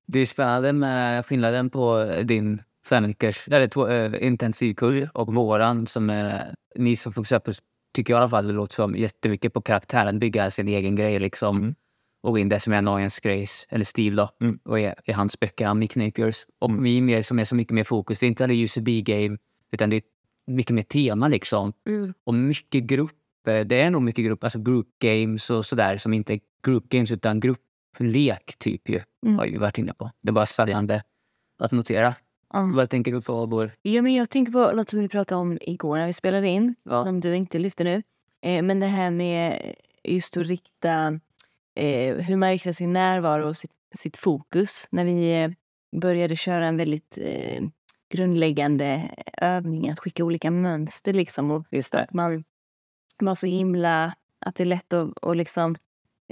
Det 0.06 0.20
är 0.20 0.26
spännande 0.26 0.74
med 0.74 1.26
skillnaden 1.26 1.70
på 1.70 2.14
din 2.24 2.62
femveckors, 2.86 3.48
eller 3.48 3.68
två, 3.68 3.88
äh, 3.88 4.28
intensivkurs 4.28 5.10
och 5.14 5.34
våran 5.34 5.88
som 5.88 6.10
är, 6.10 6.56
ni 6.76 6.96
som 6.96 7.14
fokuserar 7.14 7.40
på, 7.40 7.52
tycker 7.94 8.14
jag 8.14 8.18
i 8.18 8.22
alla 8.22 8.30
fall, 8.30 8.48
det 8.48 8.54
låter 8.54 8.76
som 8.76 8.96
jättemycket 8.96 9.54
på 9.54 9.62
karaktären, 9.62 10.20
bygga 10.20 10.52
sin 10.52 10.68
egen 10.68 10.96
grej 10.96 11.20
liksom. 11.20 11.58
Mm. 11.58 11.76
Och 12.24 12.40
in 12.40 12.50
det 12.50 12.60
som 12.60 12.74
är 12.74 12.82
Noyans 12.82 13.20
grejs, 13.20 13.68
eller 13.70 13.86
stil 13.86 14.16
då, 14.16 14.30
mm. 14.42 14.60
och 14.64 14.80
i, 14.80 14.94
i 15.06 15.12
hans 15.12 15.40
böcker, 15.40 15.74
Mick 15.74 15.96
Napiers. 15.96 16.46
Och 16.60 16.70
mm. 16.70 16.84
vi 16.84 17.02
mer 17.02 17.24
som 17.24 17.40
är 17.40 17.46
så 17.46 17.56
mycket 17.56 17.74
mer 17.74 17.84
fokus, 17.84 18.20
det 18.20 18.26
är 18.26 18.28
inte 18.28 18.44
alla 18.44 18.54
UCB-game, 18.54 19.38
utan 19.72 19.90
det 19.90 19.96
är 19.96 20.02
mycket 20.48 20.76
mer 20.76 20.84
tema 20.84 21.28
liksom. 21.28 21.74
Mm. 21.88 22.14
Och 22.24 22.34
mycket 22.34 22.84
grupp 22.84 23.12
det 23.46 23.82
är 23.82 23.90
nog 23.90 24.02
mycket 24.02 24.26
grupp, 24.26 24.44
alltså 24.44 24.60
group 24.60 24.88
games 25.00 25.50
och 25.50 25.66
sådär 25.66 25.98
som 25.98 26.14
inte 26.14 26.34
är 26.34 26.40
group 26.66 26.90
games 26.90 27.12
utan 27.12 27.40
grupplek 27.40 28.56
typ 28.58 28.90
ju. 28.90 29.02
Mm. 29.26 29.38
Har 29.38 29.46
vi 29.46 29.58
varit 29.58 29.78
inne 29.78 29.94
på. 29.94 30.12
Det 30.22 30.30
är 30.30 30.34
bara 30.34 30.46
spännande 30.46 31.04
att 31.60 31.72
notera. 31.72 32.16
Mm. 32.54 32.76
Vad 32.76 32.90
tänker 32.90 33.12
du 33.12 33.22
på, 33.22 33.48
Bor? 33.48 33.72
Ja, 33.82 34.02
men 34.02 34.14
jag 34.14 34.30
tänker 34.30 34.52
på 34.52 34.72
något 34.72 34.90
som 34.90 35.00
vi 35.00 35.10
pratade 35.10 35.42
om 35.42 35.58
igår 35.62 35.98
när 35.98 36.06
vi 36.06 36.14
spelade 36.14 36.48
in, 36.48 36.76
ja. 36.84 37.04
som 37.04 37.20
du 37.20 37.36
inte 37.36 37.60
lyfte 37.60 37.84
nu. 37.84 38.04
Eh, 38.42 38.64
men 38.64 38.80
det 38.80 38.86
här 38.86 39.12
med 39.12 39.74
just 40.04 40.38
att 40.38 40.48
rikta, 40.48 41.20
eh, 41.76 42.16
hur 42.16 42.36
man 42.36 42.50
riktar 42.50 42.72
sin 42.72 42.94
närvaro 42.94 43.48
och 43.48 43.58
sitt, 43.58 43.72
sitt 43.96 44.18
fokus. 44.18 44.88
När 44.92 45.06
vi 45.06 45.44
eh, 45.44 45.52
började 46.02 46.36
köra 46.36 46.66
en 46.66 46.78
väldigt 46.78 47.18
eh, 47.22 47.64
grundläggande 48.10 49.12
övning, 49.38 49.90
att 49.90 50.00
skicka 50.00 50.24
olika 50.24 50.52
mönster 50.52 51.14
liksom. 51.14 51.52
Och 51.52 51.66
att 51.92 52.14
man 52.14 52.44
var 53.20 53.36
så 53.36 53.48
himla... 53.48 54.16
Att 54.40 54.56
det 54.56 54.64
är 54.64 54.66
lätt 54.66 54.94
att, 54.94 55.24
att 55.24 55.38
liksom, 55.38 55.76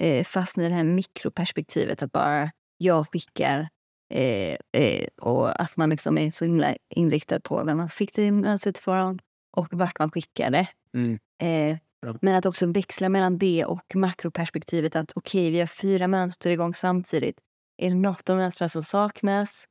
eh, 0.01 0.23
fastna 0.23 0.65
i 0.65 0.69
det 0.69 0.75
här 0.75 0.83
mikroperspektivet. 0.83 2.03
Att 2.03 2.11
bara 2.11 2.51
jag 2.77 3.07
skickar. 3.11 3.67
Eh, 4.13 4.81
eh, 4.81 5.07
och 5.21 5.61
att 5.61 5.77
man 5.77 5.89
liksom 5.89 6.17
är 6.17 6.31
så 6.31 6.45
himla 6.45 6.75
inriktad 6.95 7.39
på 7.39 7.63
vem 7.63 7.77
man 7.77 7.89
fick 7.89 8.13
det 8.15 8.31
mönstret 8.31 8.77
från 8.77 9.19
och 9.57 9.67
vart 9.71 9.99
man 9.99 10.11
skickade. 10.11 10.67
Mm. 10.93 11.19
Eh, 11.41 11.77
men 12.21 12.35
att 12.35 12.45
också 12.45 12.65
växla 12.65 13.09
mellan 13.09 13.37
det 13.37 13.65
och 13.65 13.95
makroperspektivet. 13.95 14.95
Att 14.95 15.11
okej, 15.15 15.41
okay, 15.41 15.51
vi 15.51 15.59
har 15.59 15.67
fyra 15.67 16.07
mönster 16.07 16.51
igång 16.51 16.73
samtidigt. 16.73 17.39
Är 17.77 17.89
det 17.89 17.95
något 17.95 18.29
av 18.29 18.37
mönstren 18.37 18.69
som 18.69 18.83
saknas? 18.83 19.67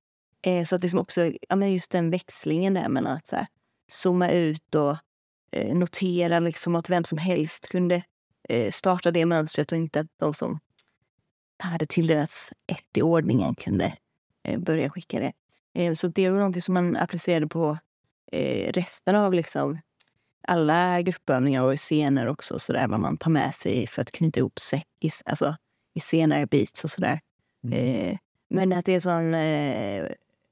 Eh, 0.46 0.64
så 0.64 0.76
att 0.76 0.82
liksom 0.82 1.00
också, 1.00 1.32
ja, 1.48 1.56
men 1.56 1.72
just 1.72 1.90
den 1.90 2.10
växlingen 2.10 2.74
där 2.74 2.88
mellan 2.88 3.16
att 3.16 3.26
så 3.26 3.36
här, 3.36 3.46
zooma 3.92 4.30
ut 4.30 4.74
och 4.74 4.96
eh, 5.52 5.76
notera 5.76 6.40
liksom 6.40 6.74
att 6.74 6.90
vem 6.90 7.04
som 7.04 7.18
helst 7.18 7.68
kunde 7.68 8.02
starta 8.70 9.10
det 9.10 9.26
mönstret 9.26 9.72
och 9.72 9.78
inte 9.78 10.00
att 10.00 10.06
de 10.16 10.34
som 10.34 10.60
hade 11.62 11.86
tilldelats 11.86 12.52
ett 12.66 12.96
i 12.96 13.02
ordningen 13.02 13.54
kunde 13.54 13.96
eh, 14.48 14.60
börja 14.60 14.90
skicka 14.90 15.20
det. 15.20 15.32
Eh, 15.74 15.92
så 15.92 16.08
det 16.08 16.30
var 16.30 16.36
någonting 16.36 16.62
som 16.62 16.74
man 16.74 16.96
applicerade 16.96 17.46
på 17.46 17.78
eh, 18.32 18.72
resten 18.72 19.16
av 19.16 19.34
liksom 19.34 19.78
alla 20.48 21.02
gruppövningar 21.02 21.62
och 21.62 21.76
scener 21.76 22.28
också, 22.28 22.58
så 22.58 22.72
där, 22.72 22.88
vad 22.88 23.00
man 23.00 23.16
tar 23.16 23.30
med 23.30 23.54
sig 23.54 23.86
för 23.86 24.02
att 24.02 24.12
knyta 24.12 24.40
ihop 24.40 24.60
sig 24.60 24.84
i, 25.00 25.10
alltså, 25.24 25.56
i 25.94 26.00
senare 26.00 26.46
beats 26.46 26.84
och 26.84 26.90
sådär. 26.90 27.20
Mm. 27.64 27.78
Eh, 27.78 28.18
men 28.50 28.72
att 28.72 28.84
det 28.84 28.94
är 28.94 29.00
sån 29.00 29.34
eh, 29.34 30.06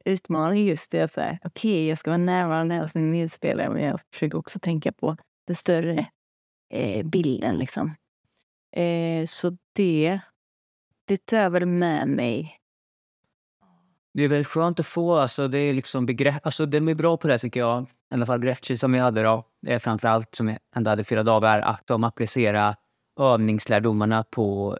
utmaning 0.04 0.66
just 0.66 0.90
det 0.90 1.02
att 1.02 1.12
säga, 1.12 1.38
okej, 1.44 1.72
okay, 1.72 1.88
jag 1.88 1.98
ska 1.98 2.10
vara 2.10 2.18
närvarande 2.18 2.76
hos 2.76 2.94
min 2.94 3.10
medspelare, 3.10 3.70
men 3.70 3.82
jag 3.82 4.00
försöker 4.12 4.38
också 4.38 4.58
tänka 4.58 4.92
på 4.92 5.16
den 5.46 5.56
större 5.56 6.06
eh, 6.70 7.06
bilden. 7.06 7.58
Liksom. 7.58 7.94
Eh, 8.76 9.24
så 9.26 9.56
det, 9.72 10.20
det 11.04 11.26
tar 11.26 11.36
jag 11.36 11.50
väl 11.50 11.66
med 11.66 12.08
mig. 12.08 12.56
Det 14.14 14.24
är 14.24 14.28
väldigt 14.28 14.46
skönt 14.46 14.80
att 14.80 14.86
få, 14.86 15.14
alltså 15.14 15.48
det 15.48 15.58
är 15.58 15.74
liksom 15.74 16.06
begrepp, 16.06 16.46
alltså 16.46 16.66
de 16.66 16.88
är 16.88 16.94
bra 16.94 17.16
på 17.16 17.28
det 17.28 17.38
tycker 17.38 17.60
jag. 17.60 17.82
I 17.82 18.14
alla 18.14 18.26
fall 18.26 18.40
Gretchen 18.40 18.78
som 18.78 18.92
vi 18.92 18.98
hade 18.98 19.22
då, 19.22 19.44
eh, 19.66 19.78
framförallt 19.78 20.34
som 20.34 20.48
jag 20.48 20.58
ändå 20.76 20.90
hade 20.90 21.04
fyra 21.04 21.22
dagar, 21.22 21.60
att 21.60 21.86
de 21.86 22.04
applicerar 22.04 22.74
övningslärdomarna 23.20 24.24
på 24.30 24.78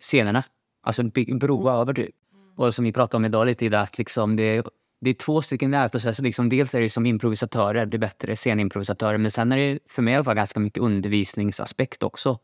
scenerna. 0.00 0.44
Alltså 0.82 1.02
broa 1.40 1.70
mm. 1.70 1.80
över 1.80 1.94
typ. 1.94 2.14
Och 2.56 2.74
som 2.74 2.84
vi 2.84 2.92
pratade 2.92 3.16
om 3.16 3.24
idag 3.24 3.46
lite, 3.46 3.80
att 3.80 3.98
liksom 3.98 4.36
det, 4.36 4.66
det 5.00 5.10
är 5.10 5.14
två 5.14 5.42
stycken 5.42 5.70
lärprocesser. 5.70 6.22
Liksom 6.22 6.48
dels 6.48 6.74
är 6.74 6.80
det 6.80 6.90
som 6.90 7.06
improvisatörer, 7.06 7.86
det 7.86 7.96
är 7.96 7.98
bättre 7.98 8.36
scenimprovisatörer. 8.36 9.18
Men 9.18 9.30
sen 9.30 9.52
är 9.52 9.56
det 9.56 9.78
för 9.86 10.02
mig 10.02 10.12
i 10.12 10.14
alla 10.14 10.24
fall 10.24 10.36
ganska 10.36 10.60
mycket 10.60 10.82
undervisningsaspekt 10.82 12.02
också. 12.02 12.38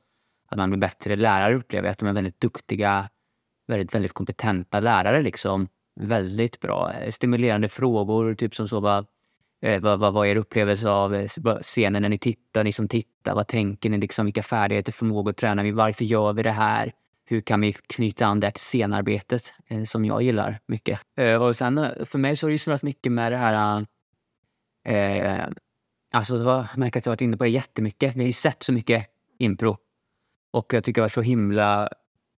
Att 0.49 0.59
man 0.59 0.71
blir 0.71 0.81
bättre 0.81 1.17
lärare 1.17 1.57
upplever 1.57 1.87
jag. 1.87 1.93
Att 1.93 1.99
de 1.99 2.09
är 2.09 2.13
väldigt 2.13 2.41
duktiga, 2.41 3.09
väldigt, 3.69 3.95
väldigt 3.95 4.13
kompetenta 4.13 4.81
lärare. 4.81 5.23
Liksom. 5.23 5.69
Väldigt 6.01 6.61
bra. 6.61 6.93
Stimulerande 7.09 7.69
frågor, 7.69 8.35
typ 8.35 8.55
som 8.55 8.69
så 8.69 8.81
bara, 8.81 9.05
eh, 9.63 9.81
vad, 9.81 9.99
vad 9.99 10.13
var 10.13 10.27
er 10.27 10.37
upplevelse 10.37 10.91
av 10.91 11.15
eh, 11.15 11.29
scenen 11.61 12.03
när 12.03 12.09
ni 12.09 12.19
tittar, 12.19 12.65
ni 12.65 12.73
som 12.73 12.89
tittar? 12.89 13.35
Vad 13.35 13.47
tänker 13.47 13.91
ni? 13.91 13.99
Liksom, 13.99 14.25
vilka 14.25 14.43
färdigheter, 14.43 14.93
förmågor 14.93 15.33
tränar 15.33 15.65
vi? 15.65 15.71
Varför 15.71 16.05
gör 16.05 16.33
vi 16.33 16.43
det 16.43 16.51
här? 16.51 16.93
Hur 17.27 17.41
kan 17.41 17.61
vi 17.61 17.73
knyta 17.73 18.27
an 18.27 18.41
det 18.41 18.51
till 18.51 18.61
scenarbetet 18.61 19.55
eh, 19.67 19.83
som 19.83 20.05
jag 20.05 20.23
gillar 20.23 20.59
mycket. 20.67 21.01
Eh, 21.17 21.43
och 21.43 21.57
sen 21.57 21.79
eh, 21.79 22.05
för 22.05 22.19
mig 22.19 22.37
så 22.37 22.47
har 22.47 22.49
det 22.49 22.55
ju 22.55 22.59
snurrat 22.59 22.83
mycket 22.83 23.13
med 23.13 23.33
det 23.33 23.37
här... 23.37 23.87
Eh, 24.85 25.17
eh 25.17 25.49
alltså 26.13 26.37
jag 26.37 26.67
märker 26.77 27.01
att 27.01 27.07
jag 27.07 27.11
har 27.11 27.15
varit 27.15 27.21
inne 27.21 27.37
på 27.37 27.45
det 27.45 27.51
jättemycket. 27.51 28.17
Vi 28.17 28.21
har 28.21 28.27
ju 28.27 28.33
sett 28.33 28.63
så 28.63 28.73
mycket 28.73 29.07
impro. 29.39 29.77
Och 30.51 30.75
jag 30.75 30.85
tycker 30.85 31.01
det 31.01 31.05
var 31.05 31.09
så 31.09 31.23
himla... 31.23 31.89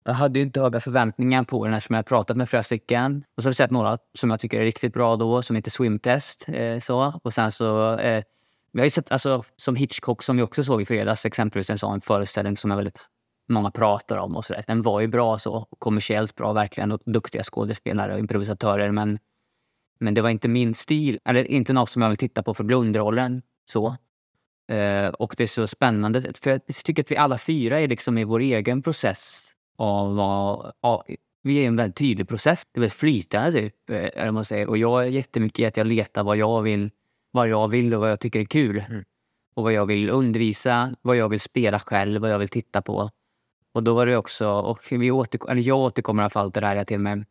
Jag 0.05 0.13
hade 0.13 0.39
ju 0.39 0.45
inte 0.45 0.61
höga 0.61 0.79
förväntningar 0.79 1.43
på 1.43 1.65
den 1.65 1.73
eftersom 1.73 1.93
jag 1.93 1.97
har 1.97 2.03
pratat 2.03 2.37
med 2.37 2.49
flera 2.49 2.63
stycken. 2.63 3.23
Och 3.37 3.43
så 3.43 3.47
har 3.47 3.51
vi 3.51 3.55
sett 3.55 3.71
några 3.71 3.97
som 4.13 4.29
jag 4.29 4.39
tycker 4.39 4.59
är 4.59 4.63
riktigt 4.63 4.93
bra 4.93 5.15
då, 5.15 5.41
som 5.41 5.55
heter 5.55 5.71
Swimtest. 5.71 6.49
Eh, 6.49 6.79
så. 6.79 7.19
Och 7.23 7.33
sen 7.33 7.51
så... 7.51 7.97
Eh, 7.97 8.23
vi 8.71 8.79
har 8.79 8.85
ju 8.85 8.89
sett, 8.89 9.11
alltså, 9.11 9.43
som 9.55 9.75
Hitchcock 9.75 10.23
som 10.23 10.37
vi 10.37 10.43
också 10.43 10.63
såg 10.63 10.81
i 10.81 10.85
fredags, 10.85 11.25
exempelvis 11.25 11.69
en 11.69 11.77
sån 11.77 12.01
föreställning 12.01 12.57
som 12.57 12.71
är 12.71 12.75
väldigt 12.75 12.99
många 13.49 13.71
pratar 13.71 14.17
om 14.17 14.35
och 14.35 14.45
så 14.45 14.53
där. 14.53 14.63
Den 14.67 14.81
var 14.81 14.99
ju 14.99 15.07
bra 15.07 15.37
så, 15.37 15.67
kommersiellt 15.79 16.35
bra 16.35 16.53
verkligen 16.53 16.91
och 16.91 17.01
duktiga 17.05 17.43
skådespelare 17.43 18.13
och 18.13 18.19
improvisatörer 18.19 18.91
men, 18.91 19.19
men 19.99 20.13
det 20.13 20.21
var 20.21 20.29
inte 20.29 20.47
min 20.47 20.73
stil, 20.73 21.19
eller 21.25 21.43
inte 21.43 21.73
något 21.73 21.89
som 21.89 22.01
jag 22.01 22.09
vill 22.09 22.17
titta 22.17 22.43
på 22.43 22.53
för 22.53 22.63
blundrollen 22.63 23.41
så. 23.69 23.95
Eh, 24.71 25.09
och 25.09 25.35
det 25.37 25.43
är 25.43 25.47
så 25.47 25.67
spännande 25.67 26.21
för 26.21 26.49
jag 26.49 26.65
tycker 26.65 27.03
att 27.03 27.11
vi 27.11 27.17
alla 27.17 27.37
fyra 27.37 27.79
är 27.79 27.87
liksom 27.87 28.17
i 28.17 28.23
vår 28.23 28.39
egen 28.39 28.81
process 28.81 29.51
av, 29.77 30.19
av 30.81 31.03
vi 31.47 31.63
är 31.63 31.67
en 31.67 31.75
väldigt 31.75 31.95
tydlig 31.95 32.27
process. 32.27 32.67
Det 32.71 32.77
är 32.77 32.81
väldigt 32.81 32.97
flytande 32.97 33.51
typ, 33.51 33.75
eh, 33.89 34.31
man 34.31 34.45
säger. 34.45 34.67
Och 34.67 34.77
jag 34.77 35.03
är 35.03 35.07
jättemycket 35.09 35.59
i 35.59 35.65
att 35.65 35.77
jag 35.77 35.87
letar 35.87 36.23
vad 36.23 36.37
jag 36.37 36.61
vill, 36.61 36.89
vad 37.31 37.47
jag 37.47 37.67
vill 37.67 37.93
och 37.93 38.01
vad 38.01 38.11
jag 38.11 38.19
tycker 38.19 38.39
är 38.39 38.45
kul. 38.45 38.83
Mm. 38.89 39.03
Och 39.55 39.63
vad 39.63 39.73
jag 39.73 39.85
vill 39.85 40.09
undervisa, 40.09 40.95
vad 41.01 41.15
jag 41.15 41.29
vill 41.29 41.39
spela 41.39 41.79
själv, 41.79 42.21
vad 42.21 42.31
jag 42.31 42.39
vill 42.39 42.49
titta 42.49 42.81
på. 42.81 43.09
Och 43.77 43.83
då 43.83 43.93
var 43.93 44.05
det 44.05 44.17
också, 44.17 44.49
och 44.49 44.79
vi 44.91 45.11
återkom, 45.11 45.51
eller 45.51 45.61
jag 45.61 45.77
återkommer 45.77 46.23
i 46.23 46.25
alla 46.25 46.29
fall 46.29 46.51
till 46.51 46.61
det 46.61 46.67
här 46.67 46.83
till 46.83 46.99
med 46.99 47.25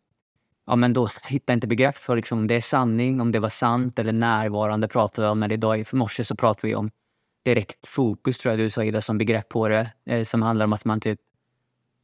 Ja, 0.66 0.76
men 0.76 0.92
då 0.92 1.08
hitta 1.22 1.52
inte 1.52 1.66
begrepp 1.66 1.96
för 1.96 2.16
liksom, 2.16 2.38
om 2.38 2.46
det 2.46 2.54
är 2.54 2.60
sanning, 2.60 3.20
om 3.20 3.32
det 3.32 3.38
var 3.38 3.48
sant 3.48 3.98
eller 3.98 4.12
närvarande 4.12 4.88
pratade 4.88 5.26
vi 5.26 5.30
om. 5.30 5.38
Men 5.38 5.50
idag 5.50 5.80
i 5.80 5.84
morse 5.92 6.24
så 6.24 6.36
pratade 6.36 6.66
vi 6.66 6.74
om 6.74 6.90
direkt 7.44 7.86
fokus, 7.86 8.38
tror 8.38 8.52
jag 8.52 8.58
du 8.58 8.70
sa 8.70 8.84
Ida, 8.84 9.00
som 9.00 9.18
begrepp 9.18 9.48
på 9.48 9.68
det. 9.68 9.92
Eh, 10.06 10.22
som 10.22 10.42
handlar 10.42 10.64
om 10.64 10.72
att 10.72 10.84
man 10.84 11.00
typ 11.00 11.20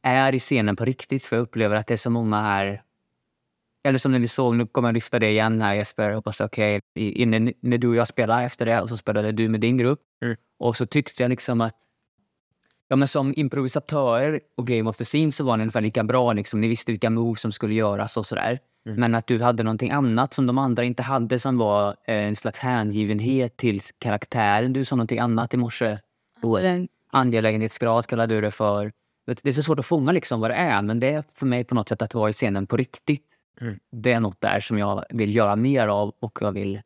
är 0.01 0.35
i 0.35 0.39
scenen 0.39 0.75
på 0.75 0.85
riktigt. 0.85 1.25
För 1.25 1.35
jag 1.35 1.43
upplever 1.43 1.75
att 1.75 1.87
det 1.87 1.93
är 1.93 1.97
så 1.97 2.09
många 2.09 2.41
här... 2.41 2.83
Eller 3.83 3.99
som 3.99 4.11
när 4.11 4.19
vi 4.19 4.27
såg, 4.27 4.55
nu 4.55 4.67
kommer 4.67 4.87
jag 4.87 4.93
lyfta 4.93 5.19
det 5.19 5.29
igen 5.29 5.61
här 5.61 5.73
Jesper. 5.73 6.11
Hoppas 6.11 6.41
okej. 6.41 6.81
Okay, 6.95 7.53
när 7.61 7.77
du 7.77 7.87
och 7.87 7.95
jag 7.95 8.07
spelade 8.07 8.43
efter 8.43 8.65
det 8.65 8.81
och 8.81 8.89
så 8.89 8.97
spelade 8.97 9.31
du 9.31 9.49
med 9.49 9.59
din 9.59 9.77
grupp. 9.77 10.01
Mm. 10.25 10.35
Och 10.59 10.77
så 10.77 10.85
tyckte 10.85 11.23
jag 11.23 11.29
liksom 11.29 11.61
att 11.61 11.75
Ja, 12.87 12.95
men 12.95 13.07
som 13.07 13.33
improvisatörer 13.35 14.39
och 14.57 14.67
Game 14.67 14.89
of 14.89 14.97
the 14.97 15.03
Scene 15.03 15.31
så 15.31 15.43
var 15.43 15.57
ni 15.57 15.63
ungefär 15.63 15.81
lika 15.81 16.03
bra. 16.03 16.33
Liksom. 16.33 16.61
Ni 16.61 16.67
visste 16.67 16.91
vilka 16.91 17.09
moves 17.09 17.41
som 17.41 17.51
skulle 17.51 17.73
göras 17.73 18.17
och 18.17 18.25
sådär. 18.25 18.59
Mm. 18.85 18.99
Men 18.99 19.15
att 19.15 19.27
du 19.27 19.41
hade 19.41 19.63
någonting 19.63 19.91
annat 19.91 20.33
som 20.33 20.47
de 20.47 20.57
andra 20.57 20.83
inte 20.83 21.03
hade 21.03 21.39
som 21.39 21.57
var 21.57 21.89
eh, 21.89 22.15
en 22.15 22.35
slags 22.35 22.59
hängivenhet 22.59 23.57
till 23.57 23.79
karaktären. 23.97 24.73
Du 24.73 24.85
sa 24.85 24.95
någonting 24.95 25.19
annat 25.19 25.53
i 25.53 25.57
morse. 25.57 25.97
Mm. 26.43 26.87
Angelägenhetsgrad 27.11 28.07
kallade 28.07 28.35
du 28.35 28.41
det 28.41 28.51
för. 28.51 28.91
Det 29.25 29.47
är 29.47 29.53
så 29.53 29.63
svårt 29.63 29.79
att 29.79 29.85
fånga 29.85 30.11
liksom 30.11 30.39
vad 30.39 30.51
det 30.51 30.55
är, 30.55 30.81
men 30.81 30.99
det 30.99 31.07
är 31.07 31.23
för 31.33 31.45
mig 31.45 31.63
på 31.63 31.75
något 31.75 31.89
sätt 31.89 32.01
att 32.01 32.13
vara 32.13 32.29
i 32.29 32.33
scenen 32.33 32.67
på 32.67 32.77
riktigt. 32.77 33.25
Mm. 33.61 33.79
Det 33.91 34.11
är 34.11 34.19
något 34.19 34.41
där 34.41 34.59
som 34.59 34.77
jag 34.77 35.05
vill 35.09 35.35
göra 35.35 35.55
mer 35.55 35.87
av 35.87 36.13
och 36.19 36.37
jag 36.41 36.51
vill, 36.51 36.81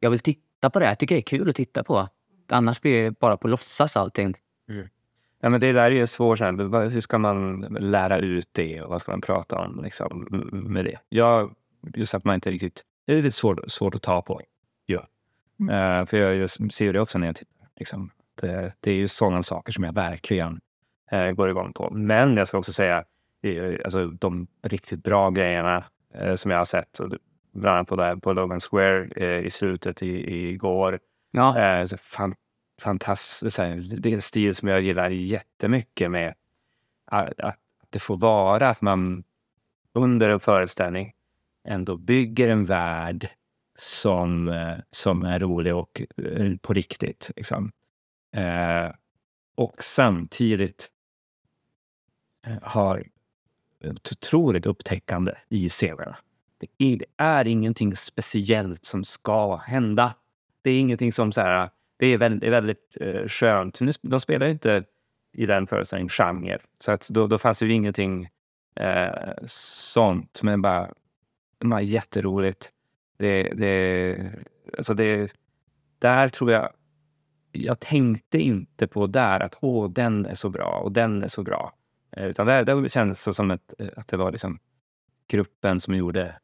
jag 0.00 0.10
vill 0.10 0.18
titta 0.18 0.70
på 0.70 0.80
det. 0.80 0.86
Jag 0.86 0.98
tycker 0.98 1.14
det 1.14 1.20
är 1.20 1.22
kul 1.22 1.48
att 1.48 1.56
titta 1.56 1.84
på. 1.84 2.08
Annars 2.48 2.80
blir 2.80 3.02
det 3.02 3.18
bara 3.18 3.36
på 3.36 3.48
låtsas 3.48 3.96
allting. 3.96 4.34
Mm. 4.68 4.88
Ja, 5.44 5.50
men 5.50 5.60
det 5.60 5.72
där 5.72 5.84
är 5.84 5.90
ju 5.90 6.06
svårt. 6.06 6.40
Hur 6.40 7.00
ska 7.00 7.18
man 7.18 7.60
lära 7.80 8.18
ut 8.18 8.48
det 8.52 8.82
och 8.82 8.90
vad 8.90 9.00
ska 9.00 9.12
man 9.12 9.20
prata 9.20 9.58
om 9.58 9.80
liksom, 9.84 10.26
med 10.52 10.84
det? 10.84 10.98
Jag, 11.08 11.54
just 11.94 12.14
att 12.14 12.24
man 12.24 12.34
inte 12.34 12.50
riktigt... 12.50 12.82
Det 13.06 13.12
är 13.12 13.16
lite 13.16 13.32
svårt, 13.32 13.60
svårt 13.66 13.94
att 13.94 14.02
ta 14.02 14.22
på. 14.22 14.40
Ja. 14.86 15.06
Mm. 15.60 16.00
Uh, 16.00 16.06
för 16.06 16.16
jag, 16.16 16.36
jag 16.36 16.50
ser 16.50 16.92
det 16.92 17.00
också 17.00 17.18
när 17.18 17.26
jag 17.26 17.36
tittar. 17.36 17.68
Liksom. 17.76 18.10
Det, 18.40 18.72
det 18.80 18.90
är 18.90 18.94
ju 18.94 19.08
sådana 19.08 19.42
saker 19.42 19.72
som 19.72 19.84
jag 19.84 19.94
verkligen 19.94 20.60
uh, 21.12 21.30
går 21.30 21.50
igång 21.50 21.72
på. 21.72 21.90
Men 21.90 22.36
jag 22.36 22.48
ska 22.48 22.58
också 22.58 22.72
säga, 22.72 23.04
alltså, 23.84 24.06
de 24.06 24.46
riktigt 24.62 25.02
bra 25.02 25.30
grejerna 25.30 25.84
uh, 26.22 26.34
som 26.34 26.50
jag 26.50 26.58
har 26.58 26.64
sett, 26.64 27.00
bland 27.52 27.76
annat 27.76 27.88
på, 27.88 27.96
där, 27.96 28.16
på 28.16 28.32
Logan 28.32 28.60
Square 28.60 29.40
i 29.44 29.50
slutet 29.50 30.02
i, 30.02 30.10
i 30.10 30.48
igår. 30.48 30.98
Ja. 31.32 31.86
fan, 32.00 32.34
fantastiskt. 32.80 33.56
Det 33.56 34.08
är 34.08 34.14
en 34.14 34.22
stil 34.22 34.54
som 34.54 34.68
jag 34.68 34.82
gillar 34.82 35.10
jättemycket 35.10 36.10
med 36.10 36.34
att, 37.04 37.40
att 37.40 37.58
det 37.90 37.98
får 37.98 38.16
vara 38.16 38.68
att 38.68 38.80
man 38.80 39.24
under 39.92 40.30
en 40.30 40.40
föreställning 40.40 41.12
ändå 41.68 41.96
bygger 41.96 42.48
en 42.48 42.64
värld 42.64 43.28
som, 43.78 44.48
eh, 44.48 44.76
som 44.90 45.22
är 45.22 45.40
rolig 45.40 45.74
och 45.74 46.02
eh, 46.16 46.56
på 46.56 46.72
riktigt. 46.72 47.30
Liksom. 47.36 47.72
Eh, 48.36 48.90
och 49.54 49.74
samtidigt 49.78 50.88
eh, 52.46 52.62
har 52.62 53.08
ett 53.80 54.12
otroligt 54.12 54.66
upptäckande 54.66 55.32
i 55.48 55.68
serierna. 55.68 56.16
Det 56.58 56.66
är, 56.78 56.96
det 56.96 57.06
är 57.16 57.46
ingenting 57.46 57.96
speciellt 57.96 58.84
som 58.84 59.04
ska 59.04 59.56
hända. 59.56 60.14
Det 60.62 60.70
är 60.70 60.80
ingenting 60.80 61.12
som 61.12 61.32
så 61.32 61.40
här, 61.40 61.70
det 61.96 62.06
är 62.06 62.18
väldigt, 62.18 62.50
väldigt 62.50 62.96
eh, 63.00 63.26
skönt. 63.26 63.80
De 64.02 64.20
spelar 64.20 64.46
inte 64.46 64.84
i 65.32 65.46
den 65.46 65.66
föreställningen 65.66 66.08
genre. 66.08 66.58
Så 66.78 66.92
att 66.92 67.08
då, 67.08 67.26
då 67.26 67.38
fanns 67.38 67.58
det 67.58 67.66
ju 67.66 67.72
ingenting 67.72 68.28
eh, 68.76 69.32
sånt. 69.46 70.40
Men 70.42 70.62
bara, 70.62 70.92
bara 71.60 71.82
jätteroligt. 71.82 72.70
Det, 73.18 73.42
det, 73.42 74.16
alltså 74.76 74.94
det, 74.94 75.32
där 75.98 76.28
tror 76.28 76.52
jag... 76.52 76.72
Jag 77.56 77.80
tänkte 77.80 78.38
inte 78.38 78.86
på 78.86 79.06
där 79.06 79.40
att 79.40 79.58
åh, 79.60 79.90
den 79.90 80.26
är 80.26 80.34
så 80.34 80.50
bra 80.50 80.80
och 80.84 80.92
den 80.92 81.22
är 81.22 81.28
så 81.28 81.42
bra. 81.42 81.72
Eh, 82.16 82.26
utan 82.26 82.46
där, 82.46 82.64
där 82.64 82.88
kändes 82.88 83.24
det 83.24 83.34
som 83.34 83.50
ett, 83.50 83.74
eh, 83.78 83.88
att 83.96 84.08
det 84.08 84.16
var 84.16 84.32
liksom 84.32 84.58
gruppen 85.28 85.80
som 85.80 85.94
gjorde 85.94 86.38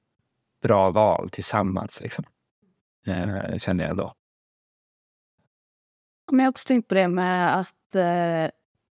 bra 0.63 0.91
val 0.91 1.31
tillsammans. 1.31 2.01
Liksom. 2.03 2.25
Eh, 3.07 3.59
kände 3.59 3.85
jag 3.85 3.97
då. 3.97 4.15
Men 6.31 6.39
jag 6.39 6.47
har 6.47 6.51
också 6.51 6.67
tänkt 6.69 6.89
på 6.89 6.95
det 6.95 7.09
med 7.09 7.59
att, 7.59 7.95
eh, 7.95 8.45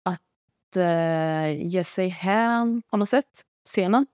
att 0.02 0.76
eh, 0.76 1.66
ge 1.66 1.85
sig 1.85 2.09
hän 2.09 2.83
på 2.83 2.97
något 2.97 3.09
sätt, 3.09 3.45
scenen. 3.64 4.07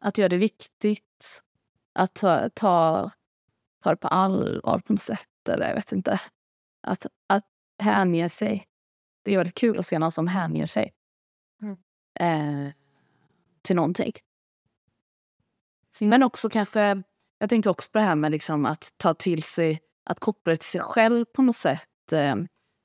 Att 0.00 0.18
göra 0.18 0.28
det 0.28 0.36
viktigt. 0.36 1.42
Att 1.94 2.14
ta, 2.14 2.48
ta, 2.48 3.10
ta 3.82 3.90
det 3.90 3.96
på 3.96 4.08
allvar 4.08 4.78
på 4.78 4.92
något 4.92 5.02
sätt. 5.02 5.48
Eller 5.48 5.68
jag 5.68 5.74
vet 5.74 5.92
inte. 5.92 6.20
Att, 6.82 7.06
att 7.26 7.44
hänge 7.78 8.28
sig. 8.28 8.66
Det 9.24 9.32
gör 9.32 9.44
det 9.44 9.50
kul 9.50 9.78
att 9.78 9.86
se 9.86 9.98
någon 9.98 10.12
som 10.12 10.28
hänger 10.28 10.66
sig. 10.66 10.92
Mm. 11.62 11.76
Eh, 12.20 12.72
till 13.62 13.76
någonting. 13.76 14.12
Men 15.98 16.22
också 16.22 16.48
kanske, 16.48 17.02
jag 17.38 17.50
tänkte 17.50 17.70
också 17.70 17.90
på 17.90 17.98
det 17.98 18.04
här 18.04 18.14
med 18.14 18.30
liksom 18.30 18.66
att 18.66 18.94
ta 18.96 19.14
till 19.14 19.42
sig, 19.42 19.80
att 20.04 20.20
koppla 20.20 20.50
det 20.50 20.56
till 20.56 20.70
sig 20.70 20.80
själv 20.80 21.24
på 21.24 21.42
något 21.42 21.56
sätt. 21.56 22.12
Eh, 22.12 22.36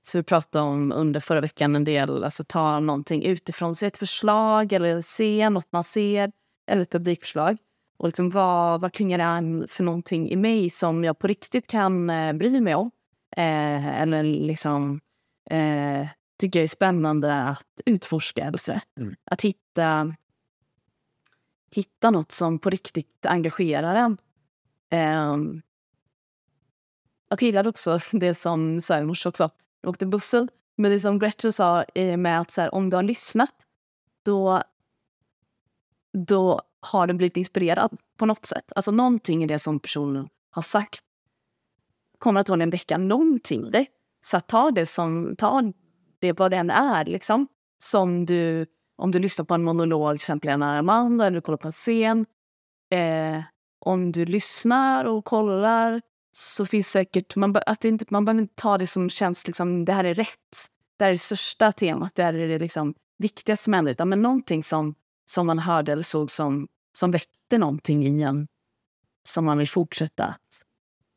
så 0.02 0.18
vi 0.18 0.24
pratade 0.24 0.66
om 0.66 0.92
under 0.92 1.20
förra 1.20 1.42
veckan 1.42 1.76
en 1.76 1.84
del, 1.84 2.24
alltså 2.24 2.44
ta 2.44 2.80
någonting 2.80 3.24
utifrån, 3.24 3.76
se 3.76 3.86
ett 3.86 3.98
förslag 3.98 4.74
eller 4.74 5.02
se 5.02 5.50
något 5.50 5.72
man 5.72 5.84
ser, 5.84 6.32
eller 6.72 6.82
ett 6.82 6.92
publikförslag. 6.92 7.58
Och 7.98 8.08
liksom 8.08 8.30
vad, 8.30 8.82
vad 8.82 8.94
klingar 8.94 9.18
det 9.18 9.26
an 9.26 9.68
för 9.68 9.84
någonting 9.84 10.30
i 10.30 10.36
mig 10.36 10.70
som 10.70 11.04
jag 11.04 11.20
på 11.20 11.28
riktigt 11.28 11.68
kan 11.68 12.10
eh, 12.10 12.34
bry 12.34 12.62
mig 12.62 12.76
om? 12.76 12.92
Eh, 13.38 14.02
eller 14.02 14.24
liksom 14.24 15.00
eh, 15.50 16.08
tycker 16.40 16.60
jag 16.60 16.64
är 16.64 16.68
spännande 16.68 17.34
att 17.34 17.82
utforska. 17.86 18.44
Eller 18.44 18.58
så. 18.58 18.80
Mm. 19.00 19.16
Att 19.26 19.42
hitta, 19.42 20.16
hitta 21.72 22.12
något 22.12 22.32
som 22.32 22.60
på 22.60 22.70
riktigt 22.70 23.26
engagerar 23.26 23.96
en. 23.96 24.18
Eh, 24.92 25.62
jag 27.30 27.42
gillade 27.42 27.70
också 27.70 28.00
det 28.12 28.34
som 28.34 28.82
sa 28.82 28.98
i 28.98 29.04
morse 29.04 29.30
också, 29.30 29.50
åkte 29.84 30.06
bussen. 30.06 30.50
Men 30.78 30.92
det 30.92 31.00
som 31.00 31.20
Gretchen 31.20 31.54
sa 31.54 31.84
eh, 31.84 32.18
med 32.18 32.40
att 32.42 32.52
så 32.52 32.62
här, 32.62 32.76
om 32.76 32.90
du 32.90 32.96
har 32.96 33.04
lyssnat 33.04 33.56
då, 34.26 34.64
då 36.28 36.62
har 36.80 37.08
den 37.08 37.18
blivit 37.18 37.38
inspirerad 37.38 37.98
på 38.18 38.26
något 38.26 38.46
sätt. 38.46 38.72
Alltså 38.76 38.92
någonting 38.92 39.44
i 39.44 39.48
det 39.48 39.60
som 39.60 39.80
personen 39.80 40.28
har 40.52 40.62
sagt 40.62 41.04
kommer 42.18 42.40
att 42.40 42.50
en 42.50 42.70
vecka 42.70 42.98
någonting 42.98 43.68
i 43.68 43.70
dig. 43.70 43.88
Så 44.22 44.40
ta 44.40 44.72
det 44.72 44.86
som, 44.86 45.36
ta 45.38 45.72
det 46.20 46.40
vad 46.40 46.52
det 46.52 46.58
än 46.58 46.70
är 46.70 47.06
liksom. 47.06 47.48
Som 47.78 48.26
du, 48.26 48.66
om 48.98 49.12
du 49.12 49.20
lyssnar 49.20 49.46
på 49.46 49.54
en 49.54 49.64
monolog, 49.64 50.12
till 50.12 50.16
exempel 50.16 50.50
en 50.50 50.64
Armando, 50.64 51.24
eller 51.24 51.36
du 51.36 51.42
kollar 51.42 51.58
på 51.58 51.68
en 51.68 51.72
scen. 51.72 52.26
Eh, 52.92 53.42
om 53.80 54.12
du 54.12 54.26
lyssnar 54.26 55.06
och 55.06 55.26
kollar 55.26 56.02
så 56.32 56.66
finns 56.66 56.88
säkert... 56.88 57.36
Man, 57.36 57.56
att 57.66 57.86
inte, 57.86 58.06
man 58.10 58.26
behöver 58.26 58.42
inte 58.42 58.56
ta 58.56 58.78
det 58.78 58.88
som 58.88 59.10
känns 59.10 59.48
liksom, 59.48 59.86
det 59.86 59.94
här 59.94 60.04
är 60.04 60.14
rätt. 60.14 60.68
Det 60.98 61.04
här 61.04 61.10
är 61.10 61.14
det 61.14 61.20
största 61.20 61.72
temat. 61.72 62.16
Det 62.16 62.24
här 62.24 62.34
är 62.34 62.48
det 62.48 62.60
liksom 62.60 62.94
viktigaste 63.18 63.64
som 63.64 63.74
hände, 63.74 63.92
utan 63.92 64.10
men 64.10 64.22
någonting 64.22 64.64
som, 64.64 64.96
som 65.26 65.48
man 65.48 65.60
hörde 65.60 65.92
eller 65.92 66.04
såg 66.04 66.32
som, 66.32 66.68
som 66.94 67.12
väckte 67.12 67.58
någonting 67.58 68.04
i 68.04 68.22
en 68.22 68.48
som 69.24 69.46
man 69.46 69.58
vill 69.58 69.70
fortsätta 69.70 70.24
att 70.24 70.66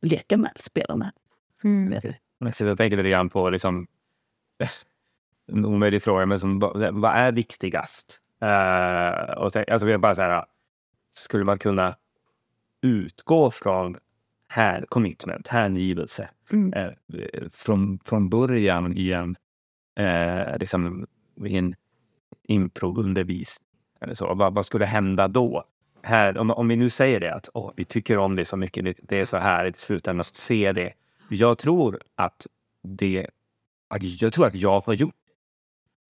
leka 0.02 0.36
med, 0.36 0.52
spela 0.56 0.96
med. 0.96 1.12
Mm. 1.64 2.00
Jag 2.38 2.76
tänker 2.76 2.96
lite 2.96 3.08
grann 3.08 3.30
på 3.30 3.50
liksom, 3.50 3.86
en 5.52 5.64
omöjlig 5.64 6.02
fråga, 6.02 6.26
men 6.26 6.40
som, 6.40 6.58
vad 6.92 7.04
är 7.04 7.32
viktigast? 7.32 8.20
Uh, 8.42 9.34
och 9.34 9.52
tänk, 9.52 9.70
alltså 9.70 9.88
jag 9.88 10.00
bara 10.00 10.14
så 10.14 10.22
här, 10.22 10.44
skulle 11.14 11.44
man 11.44 11.58
kunna 11.58 11.96
utgå 12.82 13.50
från 13.50 13.96
här, 14.54 14.84
commitment, 14.88 15.48
hängivelse 15.48 16.30
Mm. 16.52 16.72
eh, 16.72 16.90
från, 17.50 17.98
från 18.04 18.28
början 18.28 18.96
i 18.96 19.12
en, 19.12 19.36
eh, 19.98 20.58
liksom, 20.58 21.06
i 21.46 21.56
en 21.56 21.74
improundervisning? 22.48 23.68
Eller 24.00 24.14
så. 24.14 24.34
Vad, 24.34 24.54
vad 24.54 24.66
skulle 24.66 24.84
hända 24.84 25.28
då? 25.28 25.64
Här, 26.02 26.38
om, 26.38 26.50
om 26.50 26.68
vi 26.68 26.76
nu 26.76 26.90
säger 26.90 27.20
det 27.20 27.34
att 27.34 27.48
åh, 27.54 27.72
vi 27.76 27.84
tycker 27.84 28.18
om 28.18 28.36
det 28.36 28.44
så 28.44 28.56
mycket, 28.56 28.84
det, 28.84 28.98
det 29.02 29.20
är 29.20 29.24
så 29.24 29.36
här 29.38 29.64
i 29.66 29.72
slutändan 29.72 30.20
att 30.20 30.26
se 30.34 30.72
det. 30.72 30.92
Jag 31.30 31.58
tror 31.58 32.00
att 32.14 32.46
det, 32.82 33.26
jag 34.20 34.32
tror 34.32 34.46
att 34.46 34.54
jag 34.54 34.80
har 34.80 34.94
gjort. 34.94 35.14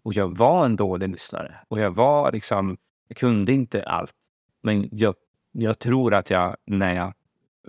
Och 0.02 0.14
jag 0.14 0.36
var 0.38 0.64
en 0.64 0.76
dålig 0.76 1.08
lyssnare. 1.08 1.54
Och 1.68 1.78
jag 1.78 1.90
var 1.94 2.32
liksom, 2.32 2.76
jag 3.08 3.16
kunde 3.16 3.52
inte 3.52 3.84
allt. 3.84 4.14
Men 4.62 4.88
jag, 4.92 5.14
jag 5.52 5.78
tror 5.78 6.14
att 6.14 6.30
jag, 6.30 6.56
när 6.66 6.94
jag, 6.94 7.14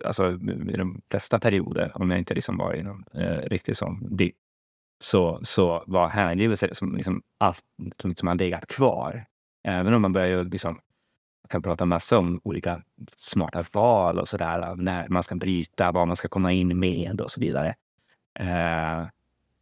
alltså 0.03 0.31
i 0.69 0.75
de 0.77 1.01
flesta 1.09 1.39
perioder, 1.39 1.91
om 1.95 2.11
jag 2.11 2.19
inte 2.19 2.33
liksom 2.33 2.57
var 2.57 2.73
i 2.73 2.83
någon 2.83 3.03
eh, 3.13 3.37
riktigt 3.37 3.77
sån 3.77 4.15
dipp, 4.17 4.35
så, 4.99 5.39
så 5.43 5.83
var 5.87 6.07
hängivelse 6.07 6.69
som 6.71 6.95
liksom 6.95 7.21
allt 7.37 7.63
som 8.01 8.09
liksom 8.09 8.27
har 8.27 8.35
legat 8.35 8.67
kvar. 8.67 9.25
Även 9.63 9.93
om 9.93 10.01
man 10.01 10.13
börjar 10.13 10.27
ju 10.27 10.43
liksom, 10.43 10.73
man 10.73 11.49
kan 11.49 11.61
prata 11.61 11.85
massa 11.85 12.17
om 12.17 12.41
olika 12.43 12.81
smarta 13.15 13.65
val 13.73 14.19
och 14.19 14.27
sådär, 14.27 14.75
när 14.75 15.09
man 15.09 15.23
ska 15.23 15.35
bryta, 15.35 15.91
vad 15.91 16.07
man 16.07 16.15
ska 16.15 16.27
komma 16.27 16.51
in 16.51 16.79
med 16.79 17.21
och 17.21 17.31
så 17.31 17.41
vidare. 17.41 17.75
Eh, 18.39 19.07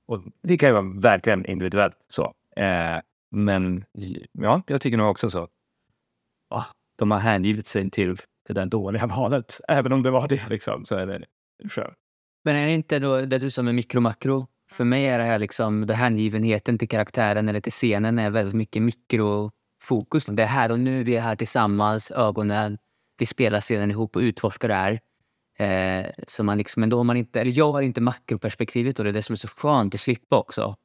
och 0.05 0.23
det 0.41 0.57
kan 0.57 0.69
ju 0.69 0.73
vara 0.73 0.99
verkligen 0.99 1.45
individuellt 1.45 1.97
så. 2.07 2.33
Eh, 2.55 2.99
men 3.31 3.85
ja, 4.31 4.61
jag 4.67 4.81
tycker 4.81 4.97
nog 4.97 5.09
också 5.09 5.29
så. 5.29 5.47
Ja, 6.49 6.65
de 6.95 7.11
har 7.11 7.19
hängivit 7.19 7.67
sig 7.67 7.89
till 7.89 8.17
det 8.47 8.53
där 8.53 8.65
dåliga 8.65 9.07
valet. 9.17 9.59
Även 9.67 9.93
om 9.93 10.03
det 10.03 10.11
var 10.11 10.27
det 10.27 10.49
liksom, 10.49 10.85
så 10.85 10.95
är 10.95 11.07
det 11.07 11.25
skönt. 11.69 11.93
Men 12.43 12.55
är 12.55 12.65
det 12.65 12.71
inte 12.71 12.99
då 12.99 13.21
det 13.21 13.37
du 13.37 13.49
sa 13.49 13.61
med 13.61 13.75
mikro-makro? 13.75 14.47
För 14.71 14.83
mig 14.83 15.05
är 15.05 15.19
det 15.19 15.25
här 15.25 15.39
liksom, 15.39 15.85
det 15.85 15.93
hängivenheten 15.93 16.77
till 16.77 16.89
karaktären 16.89 17.49
eller 17.49 17.61
till 17.61 17.71
scenen 17.71 18.19
är 18.19 18.29
väldigt 18.29 18.55
mycket 18.55 18.81
mikrofokus. 18.81 20.25
Det 20.25 20.43
är 20.43 20.47
här 20.47 20.71
och 20.71 20.79
nu, 20.79 21.03
vi 21.03 21.15
är 21.15 21.21
här 21.21 21.35
tillsammans, 21.35 22.11
ögonen. 22.11 22.77
Vi 23.17 23.25
spelar 23.25 23.61
scenen 23.61 23.91
ihop 23.91 24.15
och 24.15 24.19
utforskar 24.19 24.67
det 24.67 24.73
här. 24.73 24.99
Eh, 25.57 26.09
så 26.27 26.43
man 26.43 26.57
liksom, 26.57 26.79
men 26.79 26.89
då 26.89 26.97
har 26.97 27.03
man 27.03 27.17
inte, 27.17 27.41
eller 27.41 27.51
jag 27.57 27.71
har 27.71 27.81
inte 27.81 28.01
makroperspektivet 28.01 28.99
och 28.99 29.05
det 29.05 29.11
är 29.11 29.13
det 29.13 29.21
som 29.21 29.33
är 29.33 29.37
så 29.37 29.47
skönt 29.47 29.95
att 29.95 30.01
slippa 30.01 30.37
också. 30.39 30.75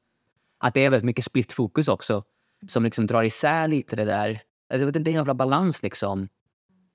Att 0.58 0.74
det 0.74 0.84
är 0.84 0.90
väldigt 0.90 1.06
mycket 1.06 1.24
splittfokus 1.24 1.88
också. 1.88 2.24
Som 2.68 2.84
liksom 2.84 3.06
drar 3.06 3.22
isär 3.22 3.68
lite 3.68 3.96
det 3.96 4.04
där. 4.04 4.40
Alltså, 4.72 4.90
det 4.90 4.98
är 4.98 5.08
en 5.08 5.14
jävla 5.14 5.34
balans 5.34 5.82
liksom. 5.82 6.28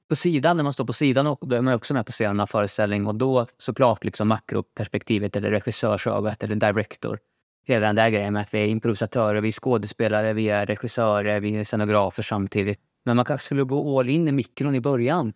På 0.09 0.15
sidan, 0.15 0.57
när 0.57 0.63
man 0.63 0.73
står 0.73 0.85
på 0.85 0.93
sidan, 0.93 1.27
och 1.27 1.47
då 1.47 1.55
är 1.55 1.61
man 1.61 1.73
också 1.73 1.93
med 1.93 2.05
på 2.05 2.11
scenen 2.11 2.39
av 2.39 2.47
föreställning. 2.47 3.07
Och 3.07 3.15
då 3.15 3.47
såklart 3.57 4.03
liksom 4.03 4.27
makroperspektivet 4.27 5.35
eller 5.35 5.51
regissörsögat 5.51 6.43
eller 6.43 6.55
director. 6.55 7.19
Hela 7.65 7.87
den 7.87 7.95
där 7.95 8.09
grejen 8.09 8.33
med 8.33 8.41
att 8.41 8.53
vi 8.53 8.59
är 8.59 8.67
improvisatörer, 8.67 9.41
vi 9.41 9.47
är 9.47 9.51
skådespelare, 9.51 10.33
vi 10.33 10.49
är 10.49 10.65
regissörer, 10.65 11.39
vi 11.39 11.55
är 11.55 11.63
scenografer 11.63 12.23
samtidigt. 12.23 12.79
Men 13.05 13.15
man 13.15 13.25
kanske 13.25 13.45
skulle 13.45 13.63
gå 13.63 13.99
all 13.99 14.09
in 14.09 14.27
i 14.27 14.31
mikron 14.31 14.75
i 14.75 14.81
början. 14.81 15.33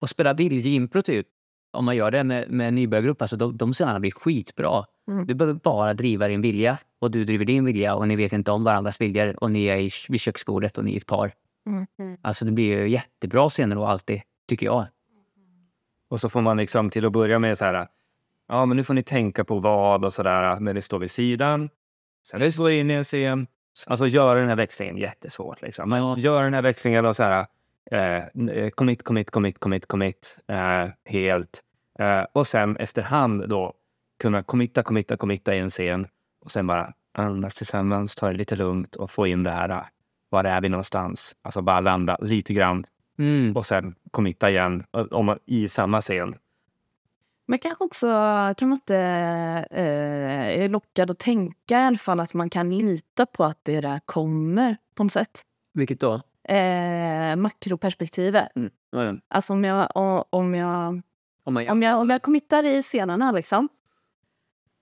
Och 0.00 0.08
spela 0.08 0.34
viljeimpro 0.34 1.02
typ. 1.02 1.26
Om 1.72 1.84
man 1.84 1.96
gör 1.96 2.10
det 2.10 2.24
med, 2.24 2.50
med 2.50 2.68
en 2.68 2.74
nybörjargrupp, 2.74 3.22
alltså 3.22 3.36
de, 3.36 3.56
de 3.56 3.72
scenerna 3.72 4.00
blir 4.00 4.10
skitbra. 4.10 4.84
Mm. 5.08 5.26
Du 5.26 5.34
behöver 5.34 5.54
bara 5.54 5.94
driva 5.94 6.28
din 6.28 6.42
vilja 6.42 6.78
och 6.98 7.10
du 7.10 7.24
driver 7.24 7.44
din 7.44 7.64
vilja 7.64 7.94
och 7.94 8.08
ni 8.08 8.16
vet 8.16 8.32
inte 8.32 8.50
om 8.50 8.64
varandras 8.64 9.00
viljor 9.00 9.36
och 9.44 9.50
ni 9.50 9.64
är 9.64 9.76
i, 9.76 9.90
vid 10.08 10.20
köksbordet 10.20 10.78
och 10.78 10.84
ni 10.84 10.92
är 10.92 10.96
ett 10.96 11.06
par. 11.06 11.32
Mm. 11.66 12.16
Alltså 12.22 12.44
det 12.44 12.52
blir 12.52 12.78
ju 12.78 12.88
jättebra 12.88 13.48
scener 13.48 13.76
då 13.76 13.84
alltid, 13.84 14.22
tycker 14.48 14.66
jag. 14.66 14.86
Och 16.08 16.20
så 16.20 16.28
får 16.28 16.40
man 16.40 16.56
liksom 16.56 16.90
till 16.90 17.04
att 17.04 17.12
börja 17.12 17.38
med 17.38 17.58
så 17.58 17.64
här. 17.64 17.88
Ja, 18.48 18.66
men 18.66 18.76
nu 18.76 18.84
får 18.84 18.94
ni 18.94 19.02
tänka 19.02 19.44
på 19.44 19.58
vad 19.58 20.04
och 20.04 20.12
så 20.12 20.22
där 20.22 20.60
när 20.60 20.72
det 20.72 20.82
står 20.82 20.98
vid 20.98 21.10
sidan. 21.10 21.70
Sen 22.26 22.40
när 22.40 22.46
det 22.46 22.52
står 22.52 22.70
in 22.70 22.90
i 22.90 22.94
en 22.94 23.04
scen. 23.04 23.46
Alltså 23.86 24.06
göra 24.06 24.38
den 24.38 24.48
här 24.48 24.56
växlingen 24.56 24.96
jättesvårt 24.96 25.62
liksom. 25.62 25.90
Men 25.90 26.18
gör 26.20 26.42
den 26.42 26.54
här 26.54 26.62
växlingen 26.62 27.06
och 27.06 27.16
så 27.16 27.22
här. 27.22 27.46
Eh, 27.90 28.70
commit, 28.70 29.02
commit, 29.02 29.30
commit, 29.30 29.58
commit, 29.58 29.86
commit. 29.86 30.38
Eh, 30.48 30.88
helt. 31.04 31.60
Eh, 31.98 32.22
och 32.32 32.46
sen 32.46 32.76
efterhand 32.76 33.48
då 33.48 33.74
kunna 34.20 34.42
committa, 34.42 34.82
committa, 34.82 35.16
committa 35.16 35.54
i 35.54 35.58
en 35.58 35.70
scen. 35.70 36.06
Och 36.44 36.50
sen 36.50 36.66
bara 36.66 36.92
andas 37.12 37.54
tillsammans, 37.54 38.14
ta 38.14 38.28
det 38.28 38.34
lite 38.34 38.56
lugnt 38.56 38.96
och 38.96 39.10
få 39.10 39.26
in 39.26 39.42
det 39.42 39.50
här. 39.50 39.84
Var 40.30 40.44
är 40.44 40.60
vi 40.60 40.68
någonstans? 40.68 41.36
Alltså 41.42 41.62
bara 41.62 41.80
landa 41.80 42.16
lite 42.20 42.52
grann 42.52 42.86
Mm. 43.18 43.56
och 43.56 43.66
sen 43.66 43.94
committa 44.10 44.50
igen 44.50 44.84
eh, 44.96 45.02
om 45.02 45.26
man, 45.26 45.38
i 45.46 45.68
samma 45.68 46.00
scen. 46.00 46.34
Men 47.46 47.58
kanske 47.58 47.84
också 47.84 48.06
kan 48.56 48.68
man 48.68 48.72
inte 48.72 48.96
eh, 49.70 50.62
är 50.62 50.68
lockad 50.68 51.10
att 51.10 51.18
tänka 51.18 51.80
i 51.80 51.84
alla 51.84 51.96
fall 51.98 52.20
att 52.20 52.34
man 52.34 52.50
kan 52.50 52.78
lita 52.78 53.26
på 53.26 53.44
att 53.44 53.58
det 53.62 53.80
där 53.80 54.00
kommer 54.04 54.76
på 54.94 55.02
något 55.02 55.12
sätt. 55.12 55.42
Vilket 55.74 56.00
då? 56.00 56.14
Eh, 56.54 57.36
makroperspektivet. 57.36 58.56
Mm. 58.56 58.70
Ja. 58.90 59.14
Alltså 59.28 59.52
om 59.52 59.64
jag, 59.64 59.88
om 60.30 60.54
jag, 60.54 61.02
Om 61.44 61.56
gör. 61.62 61.70
om 61.72 61.82
jag, 61.82 62.00
om 62.00 62.10
jag 62.10 62.22
committar 62.22 62.64
i 62.66 62.82
scenerna 62.82 63.32
liksom, 63.32 63.68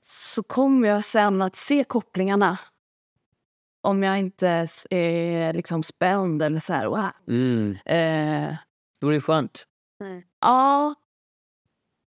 så 0.01 0.43
kommer 0.43 0.89
jag 0.89 1.05
sen 1.05 1.43
att 1.43 1.55
se 1.55 1.85
kopplingarna. 1.85 2.59
Om 3.89 4.03
jag 4.03 4.19
inte 4.19 4.67
är 4.91 5.53
liksom 5.53 5.83
spänd 5.83 6.43
eller 6.43 6.61
så 6.61 6.73
här, 6.73 6.87
wow. 6.87 7.11
Mm. 7.29 7.71
Eh, 7.85 8.57
Då 9.01 9.09
är 9.09 9.13
det 9.13 9.21
skönt. 9.21 9.65
ja, 10.41 10.95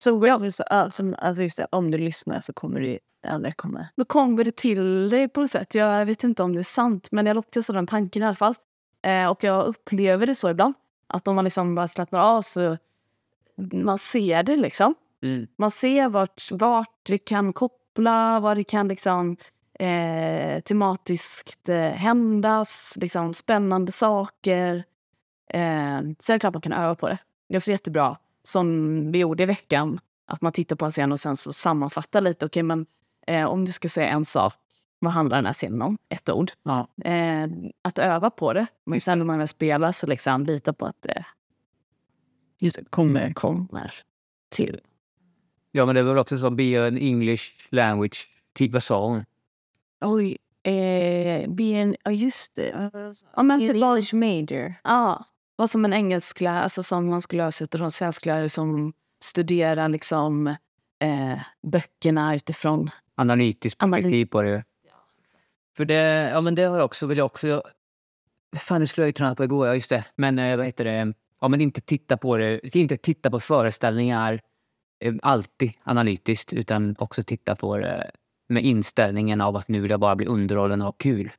Så, 0.03 0.27
ja, 0.27 0.51
så, 0.51 0.63
ja, 0.69 0.89
som, 0.91 1.15
alltså 1.19 1.43
just 1.43 1.57
det, 1.57 1.67
om 1.71 1.91
du 1.91 1.97
lyssnar 1.97 2.41
så 2.41 2.53
kommer 2.53 2.81
det 2.81 2.99
aldrig 3.27 3.57
komma. 3.57 3.87
då 3.95 4.05
kommer 4.05 4.43
det 4.43 4.55
till 4.55 5.09
dig 5.09 5.29
på 5.29 5.41
något 5.41 5.51
sätt. 5.51 5.75
Jag 5.75 6.05
vet 6.05 6.23
inte 6.23 6.43
om 6.43 6.53
det 6.55 6.61
är 6.61 6.63
sant, 6.63 7.07
men 7.11 7.25
jag 7.25 7.35
lockas 7.35 7.69
av 7.69 7.75
den 7.75 7.87
tanken 7.87 8.21
i 8.23 8.25
alla 8.25 8.35
fall. 8.35 8.55
Eh, 9.05 9.31
och 9.31 9.43
jag 9.43 9.65
upplever 9.65 10.27
det 10.27 10.35
så 10.35 10.49
ibland. 10.49 10.73
Att 11.07 11.27
om 11.27 11.35
man 11.35 11.43
liksom 11.43 11.75
bara 11.75 11.87
slappnar 11.87 12.19
av 12.19 12.41
så 12.41 12.77
man 13.73 13.97
ser 13.97 14.43
det 14.43 14.55
liksom. 14.55 14.95
Mm. 15.23 15.47
Man 15.57 15.71
ser 15.71 16.09
vart, 16.09 16.51
vart 16.51 16.99
det 17.03 17.17
kan 17.17 17.53
koppla, 17.53 18.39
vad 18.39 18.57
det 18.57 18.63
kan 18.63 18.87
liksom 18.87 19.37
eh, 19.79 20.59
tematiskt 20.59 21.69
eh, 21.69 21.79
händas, 21.79 22.97
liksom 23.01 23.33
spännande 23.33 23.91
saker. 23.91 24.75
Eh, 25.49 25.99
sen 26.19 26.33
är 26.33 26.33
det 26.33 26.39
klart 26.39 26.53
man 26.53 26.61
kan 26.61 26.73
öva 26.73 26.95
på 26.95 27.07
det. 27.07 27.17
Det 27.49 27.55
är 27.55 27.59
också 27.59 27.71
jättebra, 27.71 28.17
som 28.43 29.11
vi 29.11 29.19
gjorde 29.19 29.43
i 29.43 29.45
veckan, 29.45 29.99
att 30.27 30.41
man 30.41 30.51
tittar 30.51 30.75
på 30.75 30.85
en 30.85 30.91
scen 30.91 31.11
och 31.11 31.19
sen 31.19 31.37
så 31.37 31.53
sammanfattar 31.53 32.21
lite. 32.21 32.45
Okej, 32.45 32.63
men 32.63 32.85
eh, 33.27 33.45
om 33.45 33.65
du 33.65 33.71
ska 33.71 33.89
säga 33.89 34.07
en 34.07 34.25
sak, 34.25 34.53
vad 34.99 35.11
handlar 35.11 35.37
den 35.37 35.45
här 35.45 35.53
scenen 35.53 35.81
om? 35.81 35.97
Ett 36.09 36.29
ord. 36.29 36.51
Ja. 36.63 36.87
Eh, 37.03 37.47
att 37.81 37.97
öva 37.97 38.29
på 38.29 38.53
det. 38.53 38.67
Men 38.85 39.01
sen 39.01 39.17
när 39.19 39.25
man 39.25 39.37
väl 39.37 39.47
spelar 39.47 39.91
så 39.91 40.07
liksom 40.07 40.45
lita 40.45 40.73
på 40.73 40.85
att 40.85 41.01
det 41.01 41.25
just 42.59 42.77
det, 42.77 42.85
kommer, 42.89 43.33
kommer 43.33 43.93
till. 44.49 44.79
ja, 45.71 45.85
men 45.85 45.95
det 45.95 46.03
var 46.03 46.15
också 46.15 46.37
så 46.37 46.49
be 46.49 46.87
an 46.87 46.97
English 46.97 47.67
language. 47.69 48.27
Typ, 48.53 48.81
sa 48.81 49.07
hon? 49.07 49.25
Oj, 50.01 50.37
eh, 50.63 51.49
be 51.49 51.63
en, 51.63 51.95
ja 52.03 52.11
just 52.11 52.55
det. 52.55 52.91
Ja, 53.35 53.43
men 53.43 53.61
En 53.61 53.67
typ, 53.67 53.83
English 53.83 54.15
major. 54.15 54.73
ja, 54.83 55.25
vad 55.55 55.69
som 55.69 55.85
en 55.85 55.93
engelsklärare, 55.93 56.61
alltså 56.61 56.83
som 56.83 57.09
man 57.09 57.21
skulle 57.21 57.43
översätta 57.43 57.77
från 57.77 57.91
svensklärare 57.91 58.49
som 58.49 58.93
studerar 59.23 59.89
liksom 59.89 60.47
eh, 60.99 61.39
böckerna 61.71 62.35
utifrån 62.35 62.89
Analytiskt 63.15 63.79
perspektiv 63.79 64.25
på 64.25 64.41
det. 64.41 64.63
För 65.77 65.85
det, 65.85 66.29
ja 66.33 66.41
men 66.41 66.55
det 66.55 66.63
har 66.63 66.77
jag 66.77 66.85
också, 66.85 67.07
vill 67.07 67.17
jag 67.17 67.25
också... 67.25 67.47
Jag, 67.47 67.61
fan, 68.57 68.81
det 68.81 68.87
skulle 68.87 69.03
jag 69.03 69.09
ju 69.09 69.13
träna 69.13 69.35
på 69.35 69.43
igår, 69.43 69.67
ja 69.67 69.73
just 69.73 69.89
det. 69.89 70.05
Men 70.15 70.39
eh, 70.39 70.57
vad 70.57 70.65
heter 70.65 70.85
det? 70.85 71.13
Ja 71.41 71.47
men 71.47 71.61
inte 71.61 71.81
titta 71.81 72.17
på 72.17 72.37
det, 72.37 72.75
inte 72.75 72.97
titta 72.97 73.31
på 73.31 73.39
föreställningar 73.39 74.41
eh, 75.03 75.13
alltid 75.21 75.71
analytiskt, 75.83 76.53
utan 76.53 76.95
också 76.99 77.23
titta 77.23 77.55
på 77.55 77.77
det 77.77 78.11
med 78.49 78.65
inställningen 78.65 79.41
av 79.41 79.55
att 79.55 79.67
nu 79.67 79.79
vill 79.79 79.91
jag 79.91 79.99
bara 79.99 80.15
bli 80.15 80.25
underhållen 80.25 80.81
och 80.81 80.87
ha 80.87 80.91
kul. 80.91 81.31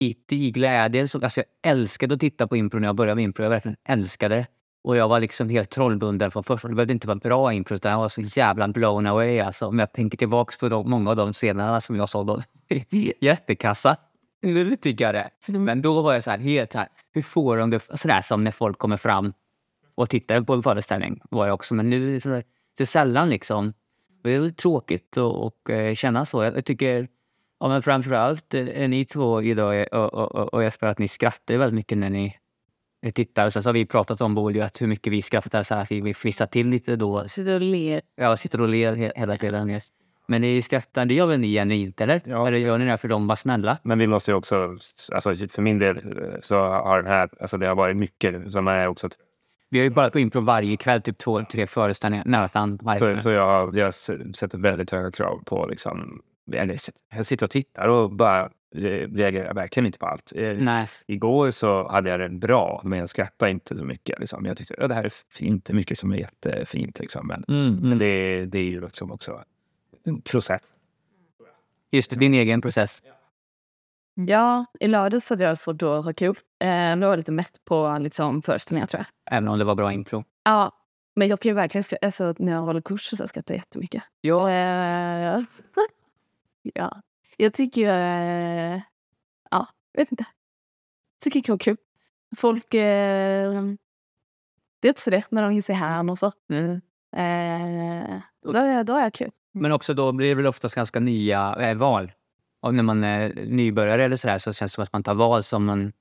Lite 0.00 0.36
i 0.36 0.50
glädje. 0.50 1.08
Så, 1.08 1.22
alltså 1.22 1.40
jag 1.40 1.72
älskade 1.72 2.14
att 2.14 2.20
titta 2.20 2.46
på 2.46 2.56
impro 2.56 2.78
när 2.78 2.88
jag 2.88 2.96
började 2.96 3.14
med 3.14 3.24
impro. 3.24 3.42
Jag 3.42 3.50
verkligen 3.50 3.76
älskade 3.88 4.34
det. 4.34 4.46
Och 4.84 4.96
jag 4.96 5.08
var 5.08 5.20
liksom 5.20 5.48
helt 5.48 5.70
trollbunden 5.70 6.30
från 6.30 6.44
första. 6.44 6.68
Det 6.68 6.74
behövde 6.74 6.92
inte 6.92 7.06
vara 7.06 7.18
bra 7.18 7.52
impro, 7.52 7.74
utan 7.74 7.92
jag 7.92 7.98
var 7.98 8.08
så 8.08 8.20
jävla 8.20 8.68
blown 8.68 9.06
away. 9.06 9.38
Alltså, 9.38 9.66
om 9.66 9.78
jag 9.78 9.92
tänker 9.92 10.18
tillbaka 10.18 10.54
på 10.60 10.68
de, 10.68 10.90
många 10.90 11.10
av 11.10 11.16
de 11.16 11.32
scenerna 11.32 11.80
som 11.80 11.96
jag 11.96 12.08
såg 12.08 12.26
då. 12.26 12.42
Jättekassa. 13.20 13.96
Nu 14.42 14.76
tycker 14.76 15.04
jag 15.04 15.14
det. 15.14 15.58
Men 15.58 15.82
då 15.82 16.02
var 16.02 16.12
jag 16.12 16.22
så 16.22 16.30
här, 16.30 16.38
helt 16.38 16.74
här, 16.74 16.88
hur 17.12 17.22
får 17.22 17.56
de 17.56 17.70
det? 17.70 17.80
Sådär 17.80 18.22
som 18.22 18.44
när 18.44 18.50
folk 18.50 18.78
kommer 18.78 18.96
fram 18.96 19.32
och 19.94 20.10
tittar 20.10 20.40
på 20.40 20.54
en 20.54 20.62
föreställning. 20.62 21.20
var 21.30 21.46
jag 21.46 21.54
också. 21.54 21.74
Men 21.74 21.90
nu 21.90 22.20
så, 22.20 22.42
så 22.78 22.86
sällan 22.86 23.30
liksom. 23.30 23.72
Det 24.26 24.34
är 24.34 24.50
tråkigt 24.50 25.16
att 25.16 25.68
eh, 25.70 25.94
känna 25.94 26.26
så. 26.26 26.42
Jag, 26.42 26.64
tycker, 26.64 27.08
ja, 27.60 27.68
men 27.68 27.82
framförallt 27.82 28.54
eh, 28.54 28.88
ni 28.88 29.04
två 29.04 29.42
idag 29.42 29.86
och, 29.92 30.14
och, 30.14 30.34
och, 30.34 30.54
och 30.54 30.62
Jesper, 30.62 30.86
att 30.86 30.98
ni 30.98 31.08
skrattar 31.08 31.58
väldigt 31.58 31.74
mycket 31.74 31.98
när 31.98 32.10
ni 32.10 32.36
tittar. 33.14 33.50
Sen 33.50 33.62
så 33.62 33.68
har 33.68 33.74
vi 33.74 33.86
pratat 33.86 34.20
om 34.20 34.34
Bolio, 34.34 34.62
att 34.62 34.82
hur 34.82 34.86
mycket 34.86 35.12
vi 35.12 35.22
skrattar, 35.22 35.62
så 35.62 35.74
här, 35.74 35.82
att 35.82 35.90
vi 35.90 36.14
fnissar 36.14 36.46
till 36.46 36.68
lite 36.68 36.96
då. 36.96 37.28
Sitter 37.28 37.54
och 37.54 37.60
ler. 37.60 38.00
Ja, 38.16 38.36
sitter 38.36 38.60
och 38.60 38.68
ler 38.68 38.96
he- 38.96 39.12
hela 39.16 39.36
tiden. 39.36 39.70
Yes. 39.70 39.88
Men 40.28 40.40
ni 40.40 40.62
skrattar, 40.62 41.06
det 41.06 41.14
gör 41.14 41.26
väl 41.26 41.40
ni 41.40 41.52
genuint, 41.52 42.00
eller? 42.00 42.20
Ja. 42.24 42.46
Eller 42.48 42.58
gör 42.58 42.78
ni 42.78 42.84
det 42.84 42.96
för 42.96 43.08
de 43.08 43.26
var 43.26 43.36
snälla? 43.36 43.78
Men 43.82 43.98
vi 43.98 44.06
måste 44.06 44.30
ju 44.30 44.36
också, 44.36 44.76
alltså 45.12 45.34
för 45.34 45.62
min 45.62 45.78
del 45.78 45.96
eh, 45.96 46.02
så 46.40 46.56
har 46.58 47.02
den 47.02 47.12
här, 47.12 47.28
alltså 47.40 47.58
det 47.58 47.66
har 47.66 47.74
varit 47.74 47.96
mycket 47.96 48.52
som 48.52 48.68
är 48.68 48.88
också, 48.88 49.08
Vi 49.68 49.78
har 49.78 49.84
ju 49.84 49.90
bara 49.90 50.10
på 50.10 50.18
impro 50.18 50.40
varje 50.40 50.76
kväll, 50.76 51.00
typ 51.02 51.18
två, 51.18 51.44
tre 51.44 51.66
föreställningar. 51.66 52.24
Nästan 52.26 52.76
varje 52.82 52.98
så, 52.98 53.04
kväll. 53.04 53.22
så 53.22 53.30
jag, 53.30 53.46
har- 53.46 53.76
jag 53.76 53.94
sätter 53.94 54.58
väldigt 54.58 54.90
höga 54.90 55.10
krav 55.10 55.42
på 55.46 55.66
liksom, 55.66 56.22
jag 57.14 57.26
sitter 57.26 57.46
och 57.46 57.50
tittar 57.50 57.88
och 57.88 58.12
bara 58.12 58.50
reagerar 58.74 59.54
verkligen 59.54 59.86
inte 59.86 59.98
på 59.98 60.06
allt. 60.06 60.32
Eh, 60.36 60.52
Nej. 60.58 60.88
Igår 61.06 61.50
så 61.50 61.88
hade 61.88 62.10
jag 62.10 62.20
det 62.20 62.28
bra, 62.28 62.80
men 62.84 62.98
jag 62.98 63.08
skrattade 63.08 63.50
inte 63.50 63.76
så 63.76 63.84
mycket. 63.84 64.18
Liksom. 64.20 64.44
Jag 64.46 64.56
tyckte 64.56 64.74
att 64.82 64.88
det 64.88 64.94
här 64.94 65.04
är 65.04 65.12
fint, 65.38 65.64
det 65.64 65.72
är 65.72 65.74
mycket 65.74 65.98
som 65.98 66.12
är 66.12 66.16
jättefint. 66.16 66.98
Liksom. 66.98 67.26
Men, 67.26 67.44
men 67.88 67.98
det, 67.98 68.46
det 68.46 68.58
är 68.58 68.62
ju 68.62 68.80
liksom 68.80 69.12
också 69.12 69.42
en 70.04 70.20
process. 70.20 70.62
Just 71.90 72.10
det, 72.10 72.16
din 72.18 72.34
egen 72.34 72.60
process. 72.60 73.02
Ja, 74.14 74.64
i 74.80 74.88
lördags 74.88 75.30
hade 75.30 75.44
jag 75.44 75.58
svårt 75.58 75.82
att 75.82 76.04
ha 76.04 76.12
kul. 76.12 76.34
Eh, 76.64 76.96
då 76.96 77.00
var 77.00 77.12
jag 77.12 77.16
lite 77.16 77.32
mätt 77.32 77.64
på 77.64 77.98
liksom, 78.00 78.42
föreställningar 78.42 78.86
tror 78.86 78.98
jag. 79.00 79.36
Även 79.36 79.48
om 79.48 79.58
det 79.58 79.64
var 79.64 79.74
bra 79.74 79.92
impro. 79.92 80.24
Ja, 80.44 80.72
men 81.16 81.28
jag 81.28 81.40
kan 81.40 81.50
ju 81.50 81.54
verkligen 81.54 81.84
skratta. 81.84 82.06
Alltså, 82.06 82.34
när 82.38 82.52
jag 82.52 82.60
håller 82.60 82.80
kurs 82.80 83.04
så 83.04 83.28
skrattar 83.28 83.54
jag 83.54 83.58
jättemycket. 83.58 84.02
Ja. 84.20 84.50
Eh, 84.50 85.40
ja. 86.62 87.02
Jag 87.36 87.52
tycker 87.52 87.80
ju... 87.80 87.88
Eh, 87.88 88.80
ja, 89.50 89.66
vet 89.96 90.12
inte. 90.12 90.24
Jag 91.14 91.32
tycker 91.32 91.52
det 91.52 91.54
är 91.54 91.58
kul. 91.58 91.76
Folk... 92.36 92.74
Eh, 92.74 93.62
det 94.80 94.88
är 94.88 94.92
också 94.92 95.10
det, 95.10 95.24
när 95.28 95.42
de 95.42 95.50
hinner 95.50 95.74
här 95.74 96.10
och 96.10 96.18
så. 96.18 96.32
Mm. 96.50 96.80
Eh, 97.16 98.20
då, 98.42 98.52
då 98.82 98.96
är 98.96 99.02
jag 99.02 99.14
kul. 99.14 99.30
Men 99.54 99.72
också 99.72 99.94
då 99.94 100.12
blir 100.12 100.28
det 100.28 100.34
väl 100.34 100.46
oftast 100.46 100.74
ganska 100.74 101.00
nya 101.00 101.56
eh, 101.60 101.76
val. 101.76 102.12
Och 102.60 102.74
när 102.74 102.82
man 102.82 103.04
är 103.04 103.46
nybörjare 103.46 104.04
eller 104.04 104.16
sådär 104.16 104.38
så 104.38 104.52
känns 104.52 104.72
det 104.72 104.74
som 104.74 104.82
att 104.82 104.92
man 104.92 105.02
tar 105.02 105.14
val 105.14 105.42
som, 105.42 105.64
man, 105.64 105.92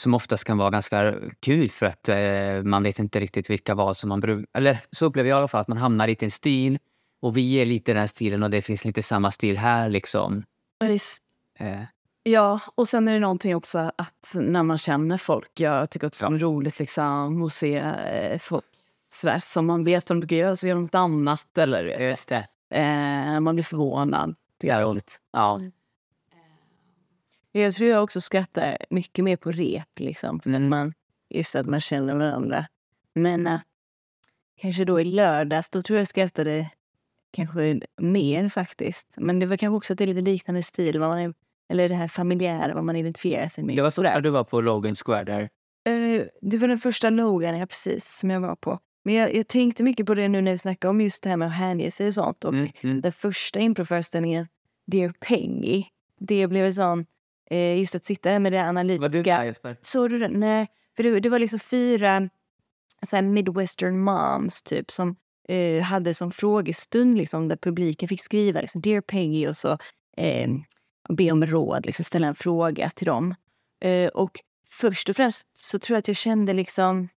som 0.00 0.14
oftast 0.14 0.44
kan 0.44 0.58
vara 0.58 0.70
ganska 0.70 1.14
kul 1.40 1.70
för 1.70 1.86
att 1.86 2.08
eh, 2.08 2.62
man 2.64 2.82
vet 2.82 2.98
inte 2.98 3.20
riktigt 3.20 3.50
vilka 3.50 3.74
val 3.74 3.94
som 3.94 4.08
man 4.08 4.20
brukar... 4.20 4.46
Eller 4.58 4.78
så 4.90 5.06
upplever 5.06 5.30
jag 5.30 5.36
i 5.36 5.38
alla 5.38 5.48
fall 5.48 5.60
att 5.60 5.68
man 5.68 5.78
hamnar 5.78 6.06
lite 6.06 6.24
i 6.24 6.26
en 6.26 6.30
stil 6.30 6.78
och 7.22 7.36
vi 7.36 7.54
är 7.54 7.66
lite 7.66 7.92
den 7.92 8.08
stilen 8.08 8.42
och 8.42 8.50
det 8.50 8.62
finns 8.62 8.84
lite 8.84 9.02
samma 9.02 9.30
stil 9.30 9.58
här 9.58 9.88
liksom. 9.88 10.44
Visst. 10.84 11.22
Eh, 11.58 11.80
Ja, 12.22 12.60
och 12.74 12.88
sen 12.88 13.08
är 13.08 13.12
det 13.12 13.18
någonting 13.18 13.56
också 13.56 13.78
att 13.78 14.32
när 14.34 14.62
man 14.62 14.78
känner 14.78 15.16
folk. 15.16 15.50
Jag 15.60 15.90
tycker 15.90 16.06
att 16.06 16.20
det 16.20 16.26
är 16.26 16.38
roligt 16.38 16.78
liksom, 16.78 17.42
att 17.42 17.52
se 17.52 17.76
eh, 17.76 18.38
folk 18.38 18.64
sådär, 19.12 19.38
som 19.38 19.66
man 19.66 19.84
vet 19.84 20.10
vad 20.10 20.16
de 20.16 20.20
brukar 20.20 20.36
göra, 20.36 20.56
så 20.56 20.66
gör 20.68 20.74
de 20.74 20.82
något 20.82 20.94
annat. 20.94 21.58
Eller, 21.58 21.84
vet, 21.84 22.00
just 22.00 22.28
det. 22.28 22.46
eh, 22.74 23.40
man 23.40 23.54
blir 23.54 23.64
förvånad. 23.64 24.36
Det 24.58 24.68
är 24.68 24.82
roligt. 24.82 25.20
Ja. 25.32 25.60
Jag 27.52 27.74
tror 27.74 27.90
jag 27.90 28.02
också 28.02 28.20
skrattar 28.20 28.76
mycket 28.90 29.24
mer 29.24 29.36
på 29.36 29.52
rep. 29.52 29.98
Liksom, 29.98 30.40
när 30.44 30.60
man, 30.60 30.94
just 31.30 31.56
att 31.56 31.66
man 31.66 31.80
känner 31.80 32.14
varandra. 32.14 32.66
Men 33.14 33.46
att 33.46 33.62
kanske 34.60 34.84
då 34.84 35.00
i 35.00 35.04
lördags, 35.04 35.70
då 35.70 35.82
tror 35.82 35.98
jag 35.98 36.08
skrattade 36.08 36.70
kanske 37.30 37.80
mer 37.96 38.48
faktiskt. 38.48 39.08
Men 39.16 39.38
det 39.38 39.46
var 39.46 39.56
kanske 39.56 39.76
också 39.76 39.92
att 39.92 39.98
det 39.98 40.04
är 40.04 40.06
lite 40.06 40.20
liknande 40.20 40.62
stil. 40.62 40.98
Vad 40.98 41.08
man 41.08 41.18
är, 41.18 41.34
eller 41.72 41.88
det 41.88 41.94
här 41.94 42.08
familjära, 42.08 42.74
vad 42.74 42.84
man 42.84 42.96
identifierar 42.96 43.48
sig 43.48 43.64
med. 43.64 43.76
Det 43.76 43.82
var 43.82 43.90
så 43.90 44.02
där 44.02 44.20
du 44.20 44.30
var 44.30 44.44
på 44.44 44.60
Logan 44.60 44.94
Square 44.94 45.24
där. 45.24 45.48
Eh, 45.84 46.22
det 46.40 46.58
var 46.58 46.68
den 46.68 46.78
första 46.78 47.10
Logan, 47.10 47.58
ja, 47.58 47.66
precis, 47.66 48.18
som 48.18 48.30
jag 48.30 48.40
var 48.40 48.56
på. 48.56 48.78
Men 49.04 49.14
jag, 49.14 49.34
jag 49.34 49.48
tänkte 49.48 49.82
mycket 49.82 50.06
på 50.06 50.14
det 50.14 50.28
nu 50.28 50.40
när 50.40 50.52
vi 50.52 50.58
snackade 50.58 50.90
om 50.90 51.00
just 51.00 51.22
det 51.22 51.28
här 51.28 51.36
med 51.36 51.48
att 51.48 51.54
hänge 51.54 51.90
sig 51.90 52.06
och 52.06 52.14
sånt. 52.14 52.44
Och 52.44 52.54
Mm, 52.54 52.70
mm. 52.80 53.00
den 53.00 53.12
första 53.12 53.58
improföreställningen, 53.60 54.46
Dear 54.86 55.12
Pengy, 55.20 55.84
det 56.18 56.46
blev 56.46 56.66
en 56.66 56.74
sån, 56.74 57.06
eh, 57.50 57.78
just 57.78 57.94
att 57.94 58.04
sitta 58.04 58.30
där 58.30 58.38
med 58.38 58.52
det 58.52 58.68
analytiska. 58.68 59.44
Jesper? 59.44 59.76
Såg 59.82 60.10
du 60.10 60.18
den? 60.18 60.40
Nej, 60.40 60.66
för 60.96 61.02
det, 61.02 61.20
det 61.20 61.28
var 61.28 61.38
liksom 61.38 61.60
fyra 61.60 62.28
så 63.02 63.16
här 63.16 63.22
midwestern 63.22 63.98
moms 63.98 64.62
typ 64.62 64.90
som 64.90 65.16
eh, 65.48 65.82
hade 65.82 66.14
som 66.14 66.32
frågestund 66.32 67.16
liksom, 67.16 67.48
där 67.48 67.56
publiken 67.56 68.08
fick 68.08 68.22
skriva 68.22 68.60
liksom, 68.60 68.80
Dear 68.80 69.00
Peggy 69.00 69.46
och 69.46 69.56
så 69.56 69.78
eh, 70.16 70.50
be 71.08 71.32
om 71.32 71.46
råd, 71.46 71.86
liksom, 71.86 72.04
ställa 72.04 72.26
en 72.26 72.34
fråga 72.34 72.90
till 72.90 73.06
dem. 73.06 73.34
Eh, 73.80 74.08
och 74.08 74.40
först 74.68 75.08
och 75.08 75.16
främst 75.16 75.46
så 75.54 75.78
tror 75.78 75.94
jag 75.94 75.98
att 75.98 76.08
jag 76.08 76.16
kände 76.16 76.52
liksom... 76.52 77.08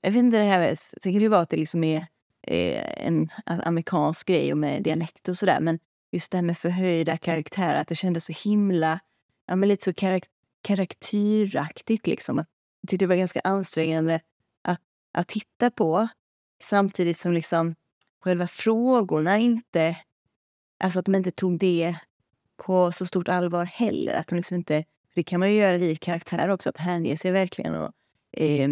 Jag 0.00 0.10
vet 0.10 0.18
inte, 0.18 0.38
det 0.38 0.44
här, 0.44 0.60
jag 0.60 1.02
tycker 1.02 1.20
det 1.20 1.28
var 1.28 1.42
att 1.42 1.50
det 1.50 1.56
liksom 1.56 1.84
är 1.84 2.06
eh, 2.42 3.06
en 3.06 3.28
amerikansk 3.46 4.28
grej 4.28 4.52
och 4.52 4.58
med 4.58 4.82
dialekt 4.82 5.28
och 5.28 5.36
sådär. 5.36 5.60
Men 5.60 5.78
just 6.14 6.32
det 6.32 6.38
här 6.38 6.42
med 6.42 6.58
förhöjda 6.58 7.16
karaktärer, 7.16 7.80
att 7.80 7.88
det 7.88 7.94
kändes 7.94 8.24
så 8.24 8.32
himla, 8.48 9.00
ja 9.46 9.56
men 9.56 9.68
lite 9.68 9.84
så 9.84 9.92
karak 9.92 10.24
karaktäraktigt 10.62 12.06
liksom. 12.06 12.36
Jag 12.36 12.88
tyckte 12.88 13.04
det 13.04 13.08
var 13.08 13.16
ganska 13.16 13.40
ansträngande 13.44 14.20
att, 14.62 14.80
att 15.12 15.28
titta 15.28 15.70
på. 15.70 16.08
Samtidigt 16.62 17.18
som 17.18 17.32
liksom 17.32 17.74
själva 18.20 18.46
frågorna 18.46 19.38
inte, 19.38 19.96
alltså 20.84 20.98
att 20.98 21.06
man 21.06 21.14
inte 21.14 21.30
tog 21.30 21.58
det 21.58 21.96
på 22.56 22.92
så 22.92 23.06
stort 23.06 23.28
allvar 23.28 23.64
heller. 23.64 24.14
Att 24.14 24.26
de 24.26 24.36
liksom 24.36 24.56
inte, 24.56 24.84
för 24.84 25.14
det 25.14 25.22
kan 25.22 25.40
man 25.40 25.52
ju 25.52 25.58
göra 25.58 25.76
i 25.76 25.96
karaktär 25.96 26.48
också, 26.48 26.68
att 26.68 26.76
hänge 26.76 27.16
sig 27.16 27.30
verkligen 27.30 27.74
och, 27.74 27.92
eh, 28.32 28.70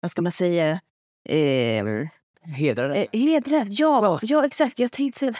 vad 0.00 0.10
ska 0.10 0.22
man 0.22 0.32
säga, 0.32 0.80
eh, 1.24 2.08
Hedrar 2.42 2.88
dig. 2.88 3.08
Eh, 3.12 3.20
hedra, 3.20 3.66
ja, 3.68 4.18
ja 4.22 4.46
exakt. 4.46 4.78
Jag 4.78 4.92
tänkte 4.92 5.18
säga 5.18 5.34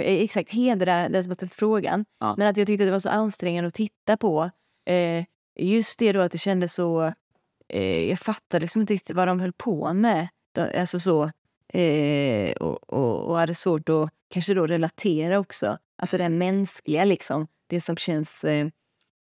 Eh, 0.00 0.22
Exakt, 0.22 0.50
hedra 0.50 1.08
den 1.08 1.24
som 1.24 1.30
har 1.30 1.34
ställt 1.34 1.54
frågan. 1.54 2.04
Ja. 2.20 2.34
Men 2.38 2.48
att 2.48 2.56
jag 2.56 2.66
tyckte 2.66 2.84
det 2.84 2.90
var 2.90 2.98
så 2.98 3.10
ansträngande 3.10 3.68
att 3.68 3.74
titta 3.74 4.16
på. 4.16 4.50
Eh, 4.86 5.24
just 5.58 5.98
det 5.98 6.12
då 6.12 6.20
att 6.20 6.32
det 6.32 6.38
kändes 6.38 6.74
så... 6.74 7.12
Eh, 7.68 8.08
jag 8.08 8.18
fattade 8.18 8.60
liksom 8.60 8.80
inte 8.80 8.94
riktigt 8.94 9.16
vad 9.16 9.28
de 9.28 9.40
höll 9.40 9.52
på 9.52 9.92
med. 9.92 10.28
De, 10.52 10.80
alltså 10.80 11.00
så... 11.00 11.30
Eh, 11.68 12.52
och, 12.56 12.92
och, 12.92 13.26
och 13.26 13.36
hade 13.36 13.54
svårt 13.54 13.88
att 13.88 14.10
kanske 14.30 14.54
då 14.54 14.66
relatera 14.66 15.38
också. 15.38 15.78
Alltså 15.98 16.18
det 16.18 16.28
mänskliga 16.28 17.04
liksom. 17.04 17.46
Det 17.66 17.80
som 17.80 17.96
känns 17.96 18.44
eh, 18.44 18.66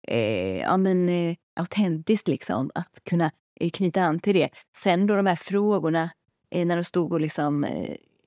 eh, 0.09 0.59
ja, 0.59 0.77
men, 0.77 1.09
eh, 1.09 1.37
autentiskt 1.57 2.29
liksom. 2.29 2.71
Att 2.75 3.05
kunna 3.05 3.31
knyta 3.73 4.03
an 4.03 4.21
till 4.21 4.35
det. 4.35 4.49
Sen 4.77 5.07
då 5.07 5.17
de 5.17 5.27
här 5.27 5.37
frågorna 5.37 6.11
när 6.51 6.77
de 6.77 6.85
stod 6.85 7.13
och 7.13 7.21
liksom, 7.21 7.67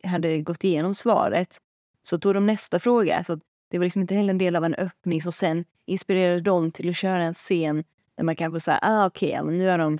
hade 0.03 0.41
gått 0.41 0.63
igenom 0.63 0.95
svaret 0.95 1.57
så 2.03 2.19
tog 2.19 2.33
de 2.33 2.45
nästa 2.45 2.79
fråga. 2.79 3.23
Så 3.23 3.39
det 3.71 3.77
var 3.77 3.85
liksom 3.85 4.01
inte 4.01 4.15
heller 4.15 4.29
en 4.29 4.37
del 4.37 4.55
av 4.55 4.65
en 4.65 4.75
öppning 4.75 5.21
som 5.21 5.31
sen 5.31 5.65
inspirerade 5.85 6.41
dem 6.41 6.71
till 6.71 6.89
att 6.89 6.95
köra 6.95 7.23
en 7.23 7.33
scen 7.33 7.83
där 8.17 8.23
man 8.23 8.35
kanske 8.35 8.59
säger 8.59 8.79
ah, 8.81 9.05
okej, 9.05 9.39
men 9.43 9.57
nu 9.57 9.67
har 9.67 9.77
de 9.77 9.99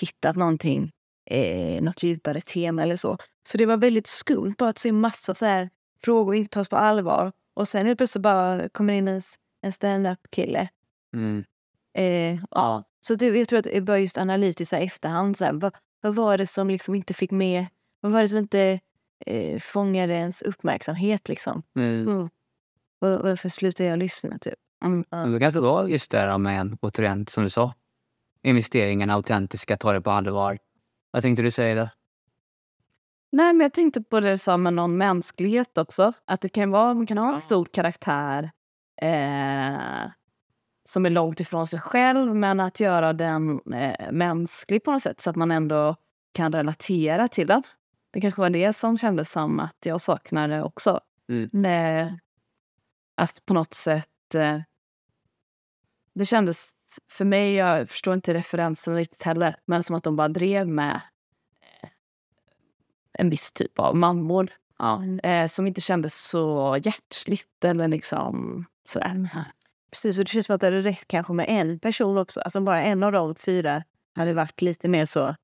hittat 0.00 0.36
någonting, 0.36 0.90
eh, 1.30 1.82
något 1.82 2.02
djupare 2.02 2.40
tema 2.40 2.82
eller 2.82 2.96
så. 2.96 3.18
Så 3.48 3.58
det 3.58 3.66
var 3.66 3.76
väldigt 3.76 4.06
skumt 4.06 4.54
bara 4.58 4.68
att 4.68 4.78
se 4.78 4.92
massa 4.92 5.34
så 5.34 5.46
här 5.46 5.70
frågor 6.04 6.34
inte 6.34 6.50
tas 6.50 6.68
på 6.68 6.76
allvar 6.76 7.32
och 7.54 7.68
sen 7.68 7.86
helt 7.86 7.98
plötsligt 7.98 8.22
bara 8.22 8.68
kommer 8.68 8.92
in 8.92 9.08
en, 9.08 9.20
en 9.62 9.72
stand-up-kille 9.72 10.68
Mm. 11.14 11.44
Eh, 11.94 12.38
ja. 12.50 12.84
Så 13.00 13.14
det, 13.14 13.26
jag 13.26 13.48
tror 13.48 13.58
att 13.58 13.64
det 13.64 13.80
var 13.80 13.96
just 13.96 14.18
analytiskt 14.18 14.72
här, 14.72 14.80
efterhand. 14.80 15.36
Så 15.36 15.44
här, 15.44 15.52
vad, 15.52 15.74
vad 16.00 16.14
var 16.14 16.38
det 16.38 16.46
som 16.46 16.68
liksom 16.68 16.94
inte 16.94 17.14
fick 17.14 17.30
med... 17.30 17.66
Vad 18.00 18.12
var 18.12 18.22
det 18.22 18.28
som 18.28 18.38
inte 18.38 18.80
eh, 19.26 19.58
fångade 19.60 20.12
ens 20.12 20.42
uppmärksamhet? 20.42 21.28
Liksom? 21.28 21.62
Mm. 21.76 22.08
Mm. 22.08 22.28
Och, 23.00 23.08
varför 23.22 23.48
slutade 23.48 23.88
jag 23.88 23.98
lyssna? 23.98 24.38
Typ? 24.38 24.54
Mm. 24.84 25.04
Det 25.40 25.60
var 25.60 25.88
just 25.88 26.10
det 26.10 26.18
där 26.18 26.38
med, 26.38 26.78
återigen, 26.80 27.26
som 27.26 27.44
du 27.44 27.50
sa, 27.50 27.74
investeringarna, 28.42 29.14
autentiska, 29.14 29.76
ta 29.76 29.92
det 29.92 30.00
på 30.00 30.10
allvar. 30.10 30.58
Vad 31.10 31.22
tänkte 31.22 31.42
du 31.42 31.50
säga 31.50 31.74
där? 31.74 31.90
Nej, 33.32 33.52
men 33.52 33.60
jag 33.60 33.72
tänkte 33.72 34.02
på 34.02 34.20
det 34.20 34.30
du 34.30 34.38
sa 34.38 34.56
med 34.56 34.74
någon 34.74 34.96
mänsklighet 34.96 35.78
också. 35.78 36.12
Att 36.24 36.40
det 36.40 36.48
kan 36.48 36.70
vara, 36.70 36.94
man 36.94 37.06
kan 37.06 37.18
ha 37.18 37.34
en 37.34 37.40
stor 37.40 37.64
karaktär 37.64 38.50
eh, 39.02 40.10
som 40.84 41.06
är 41.06 41.10
långt 41.10 41.40
ifrån 41.40 41.66
sig 41.66 41.80
själv 41.80 42.34
men 42.36 42.60
att 42.60 42.80
göra 42.80 43.12
den 43.12 43.60
eh, 43.74 44.12
mänsklig 44.12 44.84
på 44.84 44.92
något 44.92 45.02
sätt 45.02 45.20
så 45.20 45.30
att 45.30 45.36
man 45.36 45.50
ändå 45.50 45.96
kan 46.34 46.52
relatera 46.52 47.28
till 47.28 47.46
den. 47.46 47.62
Det 48.12 48.20
kanske 48.20 48.40
var 48.40 48.50
det 48.50 48.72
som 48.72 48.98
kändes 48.98 49.32
som 49.32 49.60
att 49.60 49.76
jag 49.84 50.00
saknade 50.00 50.62
också. 50.62 51.00
Mm. 51.28 51.50
Nej, 51.52 52.18
att 53.14 53.46
på 53.46 53.54
något 53.54 53.74
sätt... 53.74 54.34
Eh, 54.34 54.60
det 56.14 56.24
kändes 56.24 56.74
för 57.10 57.24
mig, 57.24 57.54
jag 57.54 57.88
förstår 57.88 58.14
inte 58.14 58.34
referensen 58.34 58.94
riktigt 58.94 59.22
heller, 59.22 59.56
men 59.64 59.82
som 59.82 59.96
att 59.96 60.02
de 60.02 60.16
bara 60.16 60.28
drev 60.28 60.68
med 60.68 61.00
eh, 61.82 61.88
en 63.12 63.30
viss 63.30 63.52
typ 63.52 63.78
av 63.78 63.96
mammor. 63.96 64.50
Ja, 64.78 65.04
eh, 65.22 65.46
som 65.46 65.66
inte 65.66 65.80
kändes 65.80 66.28
så 66.28 66.76
hjärtligt 66.82 67.64
eller 67.64 67.88
liksom 67.88 68.64
sådär. 68.88 69.28
Precis, 69.90 70.18
och 70.18 70.24
det 70.24 70.30
känns 70.30 70.46
som 70.46 70.54
att 70.54 70.60
det 70.60 70.66
hade 70.66 70.80
rätt 70.80 71.08
kanske 71.08 71.32
med 71.32 71.46
en 71.48 71.78
person 71.78 72.18
också. 72.18 72.40
Alltså 72.40 72.60
bara 72.60 72.82
en 72.82 73.02
av 73.02 73.12
de 73.12 73.34
fyra 73.34 73.82
hade 74.14 74.34
varit 74.34 74.62
lite 74.62 74.88
mer 74.88 75.04
så 75.04 75.34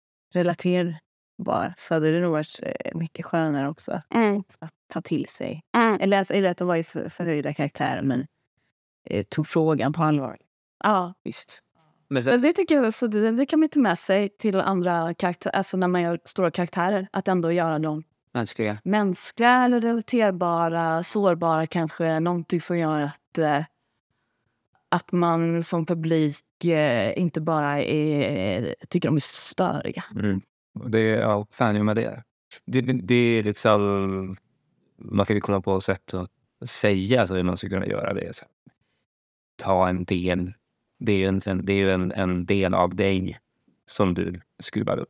relaterbar. 1.39 1.75
Så 1.79 1.95
hade 1.95 2.13
det 2.13 2.21
nog 2.21 2.33
varit 2.33 2.61
eh, 2.63 2.99
mycket 2.99 3.25
skönare 3.27 3.69
också 3.69 4.03
Mm. 4.15 4.43
att 4.59 4.73
ta 4.93 5.01
till 5.01 5.27
sig. 5.29 5.63
Mm. 5.77 6.01
Eller, 6.01 6.19
alltså, 6.19 6.35
eller 6.35 6.51
att 6.51 6.57
de 6.59 6.69
var 6.69 6.77
ju 6.77 6.83
för, 6.83 7.09
förhöjda 7.09 7.53
karaktärer 7.55 8.03
men 8.03 8.27
eh, 9.11 9.25
tog 9.25 9.47
frågan 9.47 9.93
på 9.93 10.03
allvar. 10.03 10.37
Ja, 10.85 11.15
Visst. 11.25 11.63
Men 12.11 12.23
så, 12.23 12.31
men 12.31 12.43
det 12.43 12.53
tycker 12.53 12.75
jag 12.83 12.95
så 12.95 13.07
det, 13.07 13.31
det 13.33 13.47
kan 13.47 13.61
man 13.61 13.69
ta 13.69 13.81
med 13.81 13.99
sig 13.99 14.29
till 14.29 14.61
andra 14.61 15.15
karaktärer, 15.15 15.55
alltså 15.57 15.77
när 15.77 15.89
man 15.89 16.03
gör 16.03 16.19
stora 16.25 16.51
karaktärer. 16.51 17.09
Att 17.13 17.29
ändå 17.29 17.53
göra 17.53 17.79
dem 17.79 18.03
mänskliga. 18.35 18.79
mänskliga 18.85 19.65
eller 19.65 19.81
relaterbara, 19.81 21.03
sårbara 21.03 21.67
kanske. 21.67 22.21
Någonting 22.21 22.61
som 22.61 22.79
gör 22.79 23.01
att, 23.01 23.39
eh, 23.39 23.65
att 24.91 25.13
man 25.13 25.63
som 25.63 25.87
publik 25.87 26.65
eh, 26.65 27.19
inte 27.19 27.41
bara 27.41 27.83
är, 27.83 28.75
tycker 28.89 29.09
de 29.09 29.17
är 29.17 29.21
störiga. 29.21 30.05
Mm. 30.15 30.41
Och 30.75 30.91
det, 30.91 31.01
ja, 31.01 31.47
fan 31.51 31.77
gör 31.77 31.83
man 31.83 31.97
det? 31.97 32.23
Det, 32.65 32.81
det, 32.81 32.93
det 32.93 33.15
är 33.15 33.43
liksom... 33.43 34.37
Man 34.97 35.27
kan 35.27 35.37
ju 35.37 35.41
komma 35.41 35.61
på 35.61 35.81
sätt 35.81 36.15
att 36.15 36.31
säga 36.69 37.27
så 37.27 37.37
hur 37.37 37.43
man 37.43 37.57
skulle 37.57 37.77
kunna 37.77 37.87
göra 37.87 38.15
det. 38.15 38.37
Så. 38.37 38.45
Ta 39.63 39.89
en 39.89 40.05
del. 40.05 40.53
Det 40.99 41.13
är 41.13 41.17
ju 41.17 41.27
en, 41.27 41.41
en- 41.47 41.67
det 41.67 41.73
är 41.73 41.95
en, 41.95 42.13
en 42.13 42.47
del 42.47 42.75
av 42.75 42.95
dig 42.97 43.39
som 43.87 44.15
du 44.15 44.41
skruvar 44.59 44.99
upp. 44.99 45.09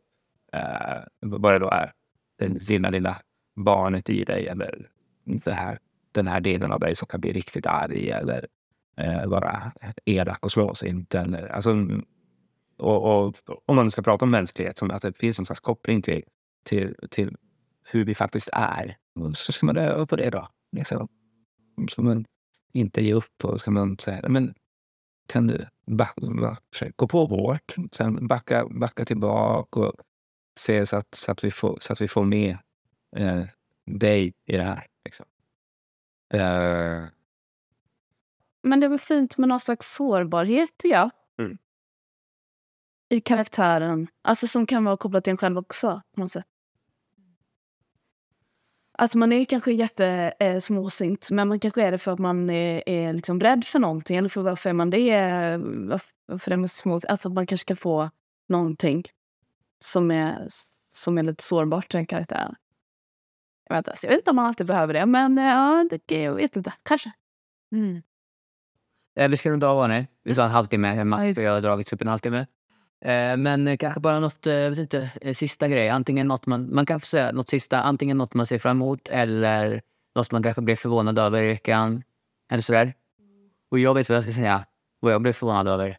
Uh, 0.57 1.05
vad 1.21 1.53
det 1.55 1.59
då 1.59 1.71
är. 1.71 1.93
Det 2.39 2.69
lilla, 2.69 2.91
lilla 2.91 3.17
barnet 3.57 4.11
i 4.11 4.25
dig 4.25 4.47
eller 4.47 4.89
det 5.25 5.53
här, 5.53 5.79
den 6.13 6.27
här 6.27 6.41
delen 6.41 6.73
av 6.73 6.81
dig 6.81 6.97
som 6.97 7.09
kan 7.09 7.21
bli 7.21 7.33
riktigt 7.33 7.67
arg 7.67 8.11
eller 8.11 8.47
uh, 9.01 9.27
vara 9.27 9.73
elak 10.05 10.45
och 10.45 10.51
slå 10.51 10.75
sig 10.75 10.89
inte. 10.89 11.19
Eller, 11.19 11.49
alltså, 11.49 11.71
och, 12.79 13.27
och 13.27 13.37
om 13.67 13.77
man 13.77 13.85
nu 13.85 13.91
ska 13.91 14.03
prata 14.03 14.25
om 14.25 14.31
mänsklighet, 14.31 14.79
som 14.79 14.91
att 14.91 15.03
det 15.03 15.19
finns 15.19 15.39
någon 15.39 15.47
slags 15.47 15.61
koppling 15.61 16.03
till, 16.03 16.25
till, 16.65 16.95
till 17.11 17.37
hur 17.91 18.05
vi 18.05 18.15
faktiskt 18.15 18.49
är, 18.53 18.97
så 19.35 19.53
ska 19.53 19.67
man 19.67 19.77
öva 19.77 20.07
på 20.07 20.17
det 20.17 20.31
då. 20.31 20.49
Liksom. 20.73 21.09
Så 21.91 22.03
man 22.03 22.25
inte 22.73 23.05
ge 23.05 23.13
upp 23.13 23.45
och 23.45 23.61
ska 23.61 23.71
man 23.71 23.99
säga, 23.99 24.29
men 24.29 24.55
kan 25.27 25.47
du 25.47 25.67
backa, 25.87 26.57
gå 26.97 27.09
på 27.09 27.27
hårt, 27.27 27.75
sen 27.93 28.27
backa, 28.27 28.67
backa 28.69 29.05
tillbaka 29.05 29.81
och 29.81 29.95
se 30.59 30.87
så 30.87 30.97
att, 30.97 31.15
så 31.15 31.33
att, 31.33 31.45
vi, 31.45 31.51
får, 31.51 31.79
så 31.81 31.93
att 31.93 32.01
vi 32.01 32.09
får 32.09 32.25
med 32.25 32.59
eh, 33.17 33.43
dig 33.87 34.35
i 34.47 34.57
det 34.57 34.63
här. 34.63 34.87
Liksom. 35.05 35.27
Eh, 36.35 37.09
Men 38.63 38.81
det 38.81 38.87
är 38.87 38.89
väl 38.89 38.99
fint 38.99 39.39
med 39.39 39.49
någon 39.49 39.61
slags 39.61 39.95
sårbarhet, 39.95 40.71
tycker 40.79 40.97
jag. 40.97 41.11
I 43.09 43.21
karaktären. 43.21 44.09
Alltså 44.23 44.47
som 44.47 44.67
kan 44.67 44.85
vara 44.85 44.97
kopplat 44.97 45.25
till 45.25 45.31
en 45.31 45.37
själv 45.37 45.59
också, 45.59 46.03
på 46.15 46.21
något 46.21 46.31
sätt. 46.31 46.47
Alltså 49.01 49.19
man 49.19 49.33
är 49.33 49.45
kanske 49.45 49.73
jättesmåsint, 49.73 50.35
eh, 50.41 50.59
småsint, 50.59 51.31
men 51.31 51.49
man 51.49 51.61
kanske 51.61 51.83
är 51.83 51.93
det 51.93 51.99
för 51.99 52.13
att 52.13 52.19
man 52.19 52.51
är, 52.51 52.83
är 52.87 53.13
liksom 53.13 53.41
rädd 53.41 53.65
för 53.65 53.79
någonting. 53.79 54.17
Eller 54.17 54.29
för 54.29 54.43
varför 54.43 54.71
är 54.71 54.75
man 54.75 54.91
det? 54.91 55.57
Varför, 55.89 56.11
varför 56.27 56.51
är 56.51 56.57
man 56.57 56.69
småsint? 56.69 57.11
Alltså 57.11 57.29
man 57.29 57.47
kanske 57.47 57.65
kan 57.67 57.77
få 57.77 58.11
någonting 58.49 59.05
som 59.81 60.11
är, 60.11 60.47
som 60.95 61.19
är 61.19 61.23
lite 61.23 61.45
sårbart 61.45 61.89
till 61.89 61.99
den 61.99 62.07
karaktären. 62.07 62.55
Jag 63.69 63.77
vet, 63.77 63.89
inte, 63.89 63.99
jag 64.03 64.11
vet 64.11 64.19
inte 64.19 64.31
om 64.31 64.37
man 64.37 64.47
alltid 64.47 64.67
behöver 64.67 64.95
det, 64.95 65.07
men 65.07 65.39
eh, 65.39 65.45
ja, 65.45 65.89
det, 66.07 66.23
jag 66.23 66.35
vet 66.35 66.57
inte. 66.57 66.73
Kanske. 66.83 67.13
Mm. 67.73 68.03
Eh, 69.17 69.29
Vi 69.29 69.37
ska 69.37 69.51
runda 69.51 69.69
av 69.69 69.89
nu. 69.89 70.07
Vi 70.25 70.35
sa 70.35 70.45
en 70.45 70.51
halvtimme 70.51 70.89
hemma, 70.89 71.35
för 71.35 71.43
jag 71.43 71.53
har 71.53 71.61
dragit 71.61 71.93
upp 71.93 72.03
en 72.03 72.09
halvtimme. 72.09 72.47
Eh, 73.05 73.37
Men 73.37 73.79
kanske 73.79 74.01
bara 74.01 74.21
något, 74.21 74.47
eh, 74.47 74.55
jag 74.55 74.71
vet 74.71 74.79
inte, 74.79 75.11
eh, 75.21 75.35
sista 75.35 75.69
grej. 75.69 75.89
Antingen 75.89 76.29
något 76.29 76.47
man, 76.47 76.75
man 76.75 76.87
kan 76.87 77.01
få 77.01 77.07
säga 77.07 77.33
något 77.33 77.49
sista, 77.49 77.83
antingen 77.83 78.19
något 78.19 78.35
man 78.35 78.47
ser 78.47 78.59
fram 78.59 78.77
emot 78.77 79.09
eller 79.09 79.83
något 80.15 80.33
man 80.33 80.43
kanske 80.43 80.63
blir 80.63 80.77
förvånad 80.77 81.19
över 81.19 81.43
i 81.43 81.47
veckan. 81.47 82.03
Eller 82.53 82.63
sådär. 82.63 82.93
Och 83.71 83.79
jag 83.79 83.95
vet 83.95 84.09
vad 84.09 84.17
jag 84.17 84.23
ska 84.25 84.33
säga, 84.33 84.65
vad 85.01 85.13
jag 85.13 85.23
blev 85.23 85.33
förvånad 85.33 85.69
över. 85.69 85.97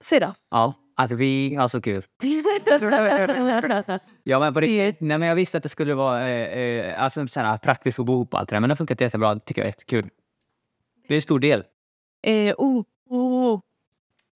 Se 0.00 0.18
då. 0.18 0.34
Ja, 0.50 0.74
att 0.96 1.10
vi 1.10 1.54
har 1.54 1.68
så 1.68 1.80
kul. 1.80 2.04
Ja, 4.22 4.40
men 4.40 4.54
på 4.54 4.60
riktigt. 4.60 5.00
Nej, 5.00 5.18
men 5.18 5.28
jag 5.28 5.34
visste 5.34 5.56
att 5.56 5.62
det 5.62 5.68
skulle 5.68 5.94
vara 5.94 6.28
eh, 6.28 7.02
alltså, 7.02 7.26
så 7.26 7.40
här, 7.40 7.58
praktiskt 7.58 7.98
att 7.98 8.06
bo 8.06 8.12
ihop 8.12 8.34
och 8.34 8.40
allt 8.40 8.48
det 8.48 8.56
där, 8.56 8.60
men 8.60 8.68
det 8.68 8.72
har 8.72 8.76
funkat 8.76 9.00
jättebra. 9.00 9.34
Det 9.34 9.40
tycker 9.40 9.62
jag 9.62 9.66
är 9.66 9.70
jättekul. 9.70 10.08
Det 11.08 11.14
är 11.14 11.16
en 11.16 11.22
stor 11.22 11.40
del. 11.40 11.64
Eh, 12.22 12.54
oh, 12.58 12.84
oh, 13.10 13.54
oh. 13.54 13.60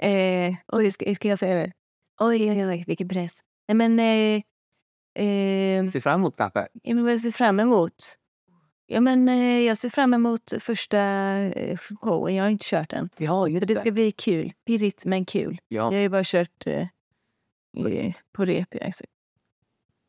Eh, 0.09 0.55
oj, 0.69 0.91
ska, 0.91 1.15
ska 1.15 1.29
jag 1.29 1.39
säga 1.39 1.55
det? 1.57 1.73
Oj, 2.21 2.51
oj, 2.51 2.67
oj, 2.67 2.85
vilken 2.87 3.09
press. 3.09 3.41
Nej, 3.69 3.75
men... 3.75 3.99
Eh, 3.99 4.43
eh, 5.27 5.91
Ser 5.91 6.01
fram 6.01 6.21
emot 6.21 6.37
kanske. 6.37 6.69
ja, 6.83 6.95
men 6.95 7.05
vad 7.05 7.13
jag 7.13 7.21
ser 7.21 7.31
fram 7.31 7.61
emot? 7.61 8.17
Ja, 8.87 9.01
men, 9.01 9.29
eh, 9.29 9.61
jag 9.61 9.77
ser 9.77 9.89
fram 9.89 10.15
emot 10.15 10.53
första 10.61 10.99
eh, 10.99 11.79
showen. 11.79 12.35
Jag 12.35 12.45
har 12.45 12.51
inte 12.51 12.65
kört 12.69 12.91
den. 12.91 13.11
Vi 13.17 13.27
har 13.27 13.47
ju 13.47 13.59
Så 13.59 13.65
det 13.65 13.81
ska 13.81 13.91
bli 13.91 14.13
kul. 14.13 14.53
Pirrigt, 14.67 15.05
men 15.05 15.25
kul. 15.25 15.61
Ja. 15.69 15.77
Jag 15.77 15.85
har 15.85 15.93
ju 15.93 16.09
bara 16.09 16.25
kört 16.25 16.67
eh, 16.67 16.87
eh, 17.87 18.15
på 18.33 18.45
rep. 18.45 18.69
ja, 18.71 18.81
exakt. 18.81 19.13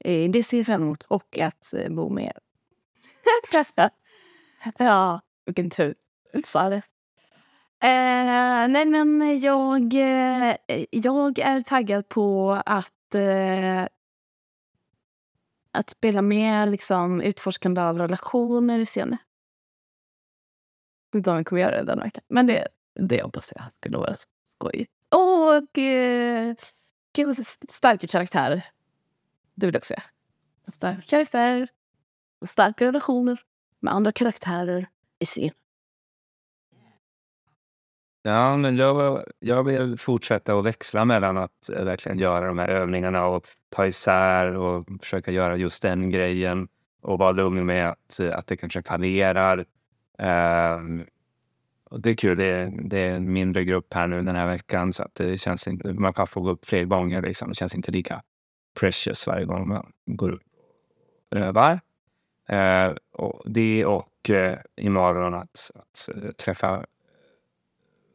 Eh, 0.06 0.32
det 0.32 0.44
ser 0.44 0.58
jag 0.58 0.66
fram 0.66 0.82
emot. 0.82 1.04
Och 1.04 1.38
att 1.38 1.74
eh, 1.74 1.90
bo 1.94 2.10
med 2.10 2.24
er. 2.24 2.40
Ja, 4.78 5.22
vilken 5.46 5.70
tur. 5.70 5.96
Sa 6.44 6.70
det. 6.70 6.82
Eh, 7.84 8.68
nej, 8.68 8.86
men 8.86 9.40
jag, 9.40 9.94
eh, 9.94 10.56
jag 10.92 11.40
är 11.40 11.62
taggad 11.62 12.10
på 12.10 12.52
att, 12.66 13.16
eh, 13.16 13.84
att 15.72 15.90
spela 15.90 16.22
med 16.22 16.72
liksom, 16.72 17.22
utforskande 17.22 17.82
av 17.82 17.98
relationer 17.98 18.80
i 18.80 18.86
scenen. 18.86 19.18
Jag 21.12 21.18
vet 21.18 21.20
inte 21.20 21.30
om 21.32 21.38
jag 21.38 21.46
kommer 21.46 21.62
göra 21.62 21.78
det 21.78 21.84
den 21.84 22.00
veckan, 22.00 22.24
men 22.28 22.48
det, 22.48 22.68
det 22.96 23.24
hoppas 23.24 23.54
jag 23.56 23.74
skulle 23.74 23.98
vara 23.98 24.14
skojigt. 24.44 24.92
Och 25.10 25.78
eh, 25.78 26.56
kanske 27.12 27.44
starka 27.70 28.08
karaktärer. 28.08 28.66
Det 29.56 29.66
vill 29.66 29.76
jag 29.76 29.80
också. 29.80 29.94
Starka 30.68 31.02
karaktärer 31.02 31.70
starka 32.46 32.86
relationer 32.86 33.40
med 33.80 33.94
andra 33.94 34.12
karaktärer 34.12 34.88
i 35.20 35.26
scenen. 35.26 35.61
Ja, 38.24 38.58
men 38.58 38.78
jag, 38.78 39.24
jag 39.40 39.64
vill 39.64 39.98
fortsätta 39.98 40.60
att 40.60 40.66
växla 40.66 41.06
mellan 41.06 41.38
att 41.38 41.70
eh, 41.70 41.84
verkligen 41.84 42.20
göra 42.20 42.48
de 42.48 42.58
här 42.58 42.68
övningarna 42.68 43.26
och 43.26 43.46
ta 43.70 43.88
isär 43.88 44.58
och 44.58 44.88
försöka 45.02 45.32
göra 45.32 45.58
just 45.58 45.84
den 45.84 46.10
grejen 46.10 46.68
och 47.02 47.20
vara 47.20 47.32
lugn 47.32 47.66
med 47.66 47.90
att, 47.90 48.20
eh, 48.20 48.38
att 48.38 48.48
det 48.48 48.58
kanske 48.58 48.84
fallerar. 48.84 49.66
Ehm, 50.18 51.06
och 51.90 52.02
det 52.02 52.10
är 52.10 52.16
kul. 52.16 52.38
Det 52.38 52.46
är, 52.46 52.72
det 52.84 53.00
är 53.00 53.14
en 53.14 53.34
mindre 53.34 53.64
grupp 53.64 53.94
här 53.94 54.08
nu 54.08 54.22
den 54.22 54.36
här 54.36 54.48
veckan 54.48 54.94
så 54.94 55.04
att 55.04 55.16
det 55.16 55.38
känns 55.38 55.68
inte, 55.68 55.94
man 55.94 56.14
kan 56.14 56.28
få 56.28 56.42
gå 56.42 56.50
upp 56.50 56.66
fler 56.66 56.86
gånger. 56.86 57.22
Liksom. 57.22 57.50
Det 57.50 57.56
känns 57.56 57.76
inte 57.76 57.92
lika 57.92 58.22
precious 58.80 59.28
varje 59.28 59.46
gång 59.46 59.68
man 59.68 59.92
går 60.06 60.32
upp 60.32 60.42
och 61.32 61.38
övar. 61.38 61.80
Eh, 62.50 62.94
och 63.12 63.42
det 63.46 63.86
och 63.86 64.30
eh, 64.30 64.60
imorgon 64.76 65.34
att, 65.34 65.72
att 65.76 66.16
eh, 66.16 66.32
träffa 66.32 66.86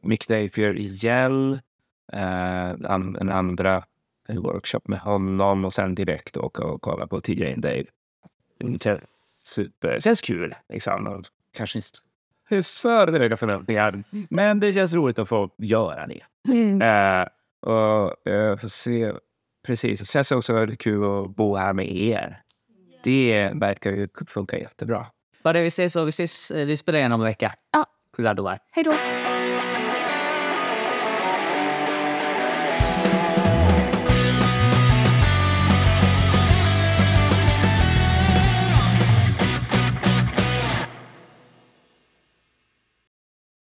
Mick 0.01 0.27
Davier 0.27 0.77
igen. 0.77 1.59
Eh, 2.13 2.69
an, 2.69 3.17
en 3.21 3.29
andra 3.29 3.83
workshop 4.29 4.81
med 4.85 4.99
honom 4.99 5.65
och 5.65 5.73
sen 5.73 5.95
direkt 5.95 6.37
åka 6.37 6.63
och 6.63 6.81
kolla 6.81 7.07
på 7.07 7.21
TJ 7.21 7.53
and 7.53 7.61
Dave. 7.61 7.85
Inte 8.59 9.01
super. 9.43 9.93
Det 9.93 10.01
känns 10.01 10.21
kul 10.21 10.55
liksom. 10.69 11.07
Och 11.07 11.25
kanske 11.57 11.77
inte 11.77 11.89
för 12.49 13.19
höga 13.19 13.37
förväntningar. 13.37 14.03
Men 14.29 14.59
det 14.59 14.73
känns 14.73 14.93
roligt 14.93 15.19
att 15.19 15.29
få 15.29 15.49
göra 15.57 16.07
det. 16.07 16.21
Eh, 16.85 17.27
och 17.71 18.27
eh, 18.27 18.57
få 18.57 18.69
se. 18.69 19.13
Precis. 19.65 19.99
Det 19.99 20.05
känns 20.05 20.31
också 20.31 20.53
väldigt 20.53 20.79
kul 20.79 21.03
att 21.03 21.35
bo 21.35 21.55
här 21.55 21.73
med 21.73 21.95
er. 21.95 22.41
Det 23.03 23.51
verkar 23.55 23.91
ju 23.91 24.07
funka 24.27 24.59
jättebra. 24.59 25.05
Bara 25.43 25.53
det 25.53 25.61
vi 25.61 25.67
ses 25.67 25.93
så 25.93 26.03
vi 26.03 26.09
ses, 26.09 26.51
eh, 26.51 26.65
vi 26.65 26.77
spelar 26.77 26.99
igen 26.99 27.11
om 27.11 27.21
en 27.21 27.25
vecka. 27.27 27.53
Ja. 27.71 27.85
Hej 28.71 28.83
då! 28.83 29.16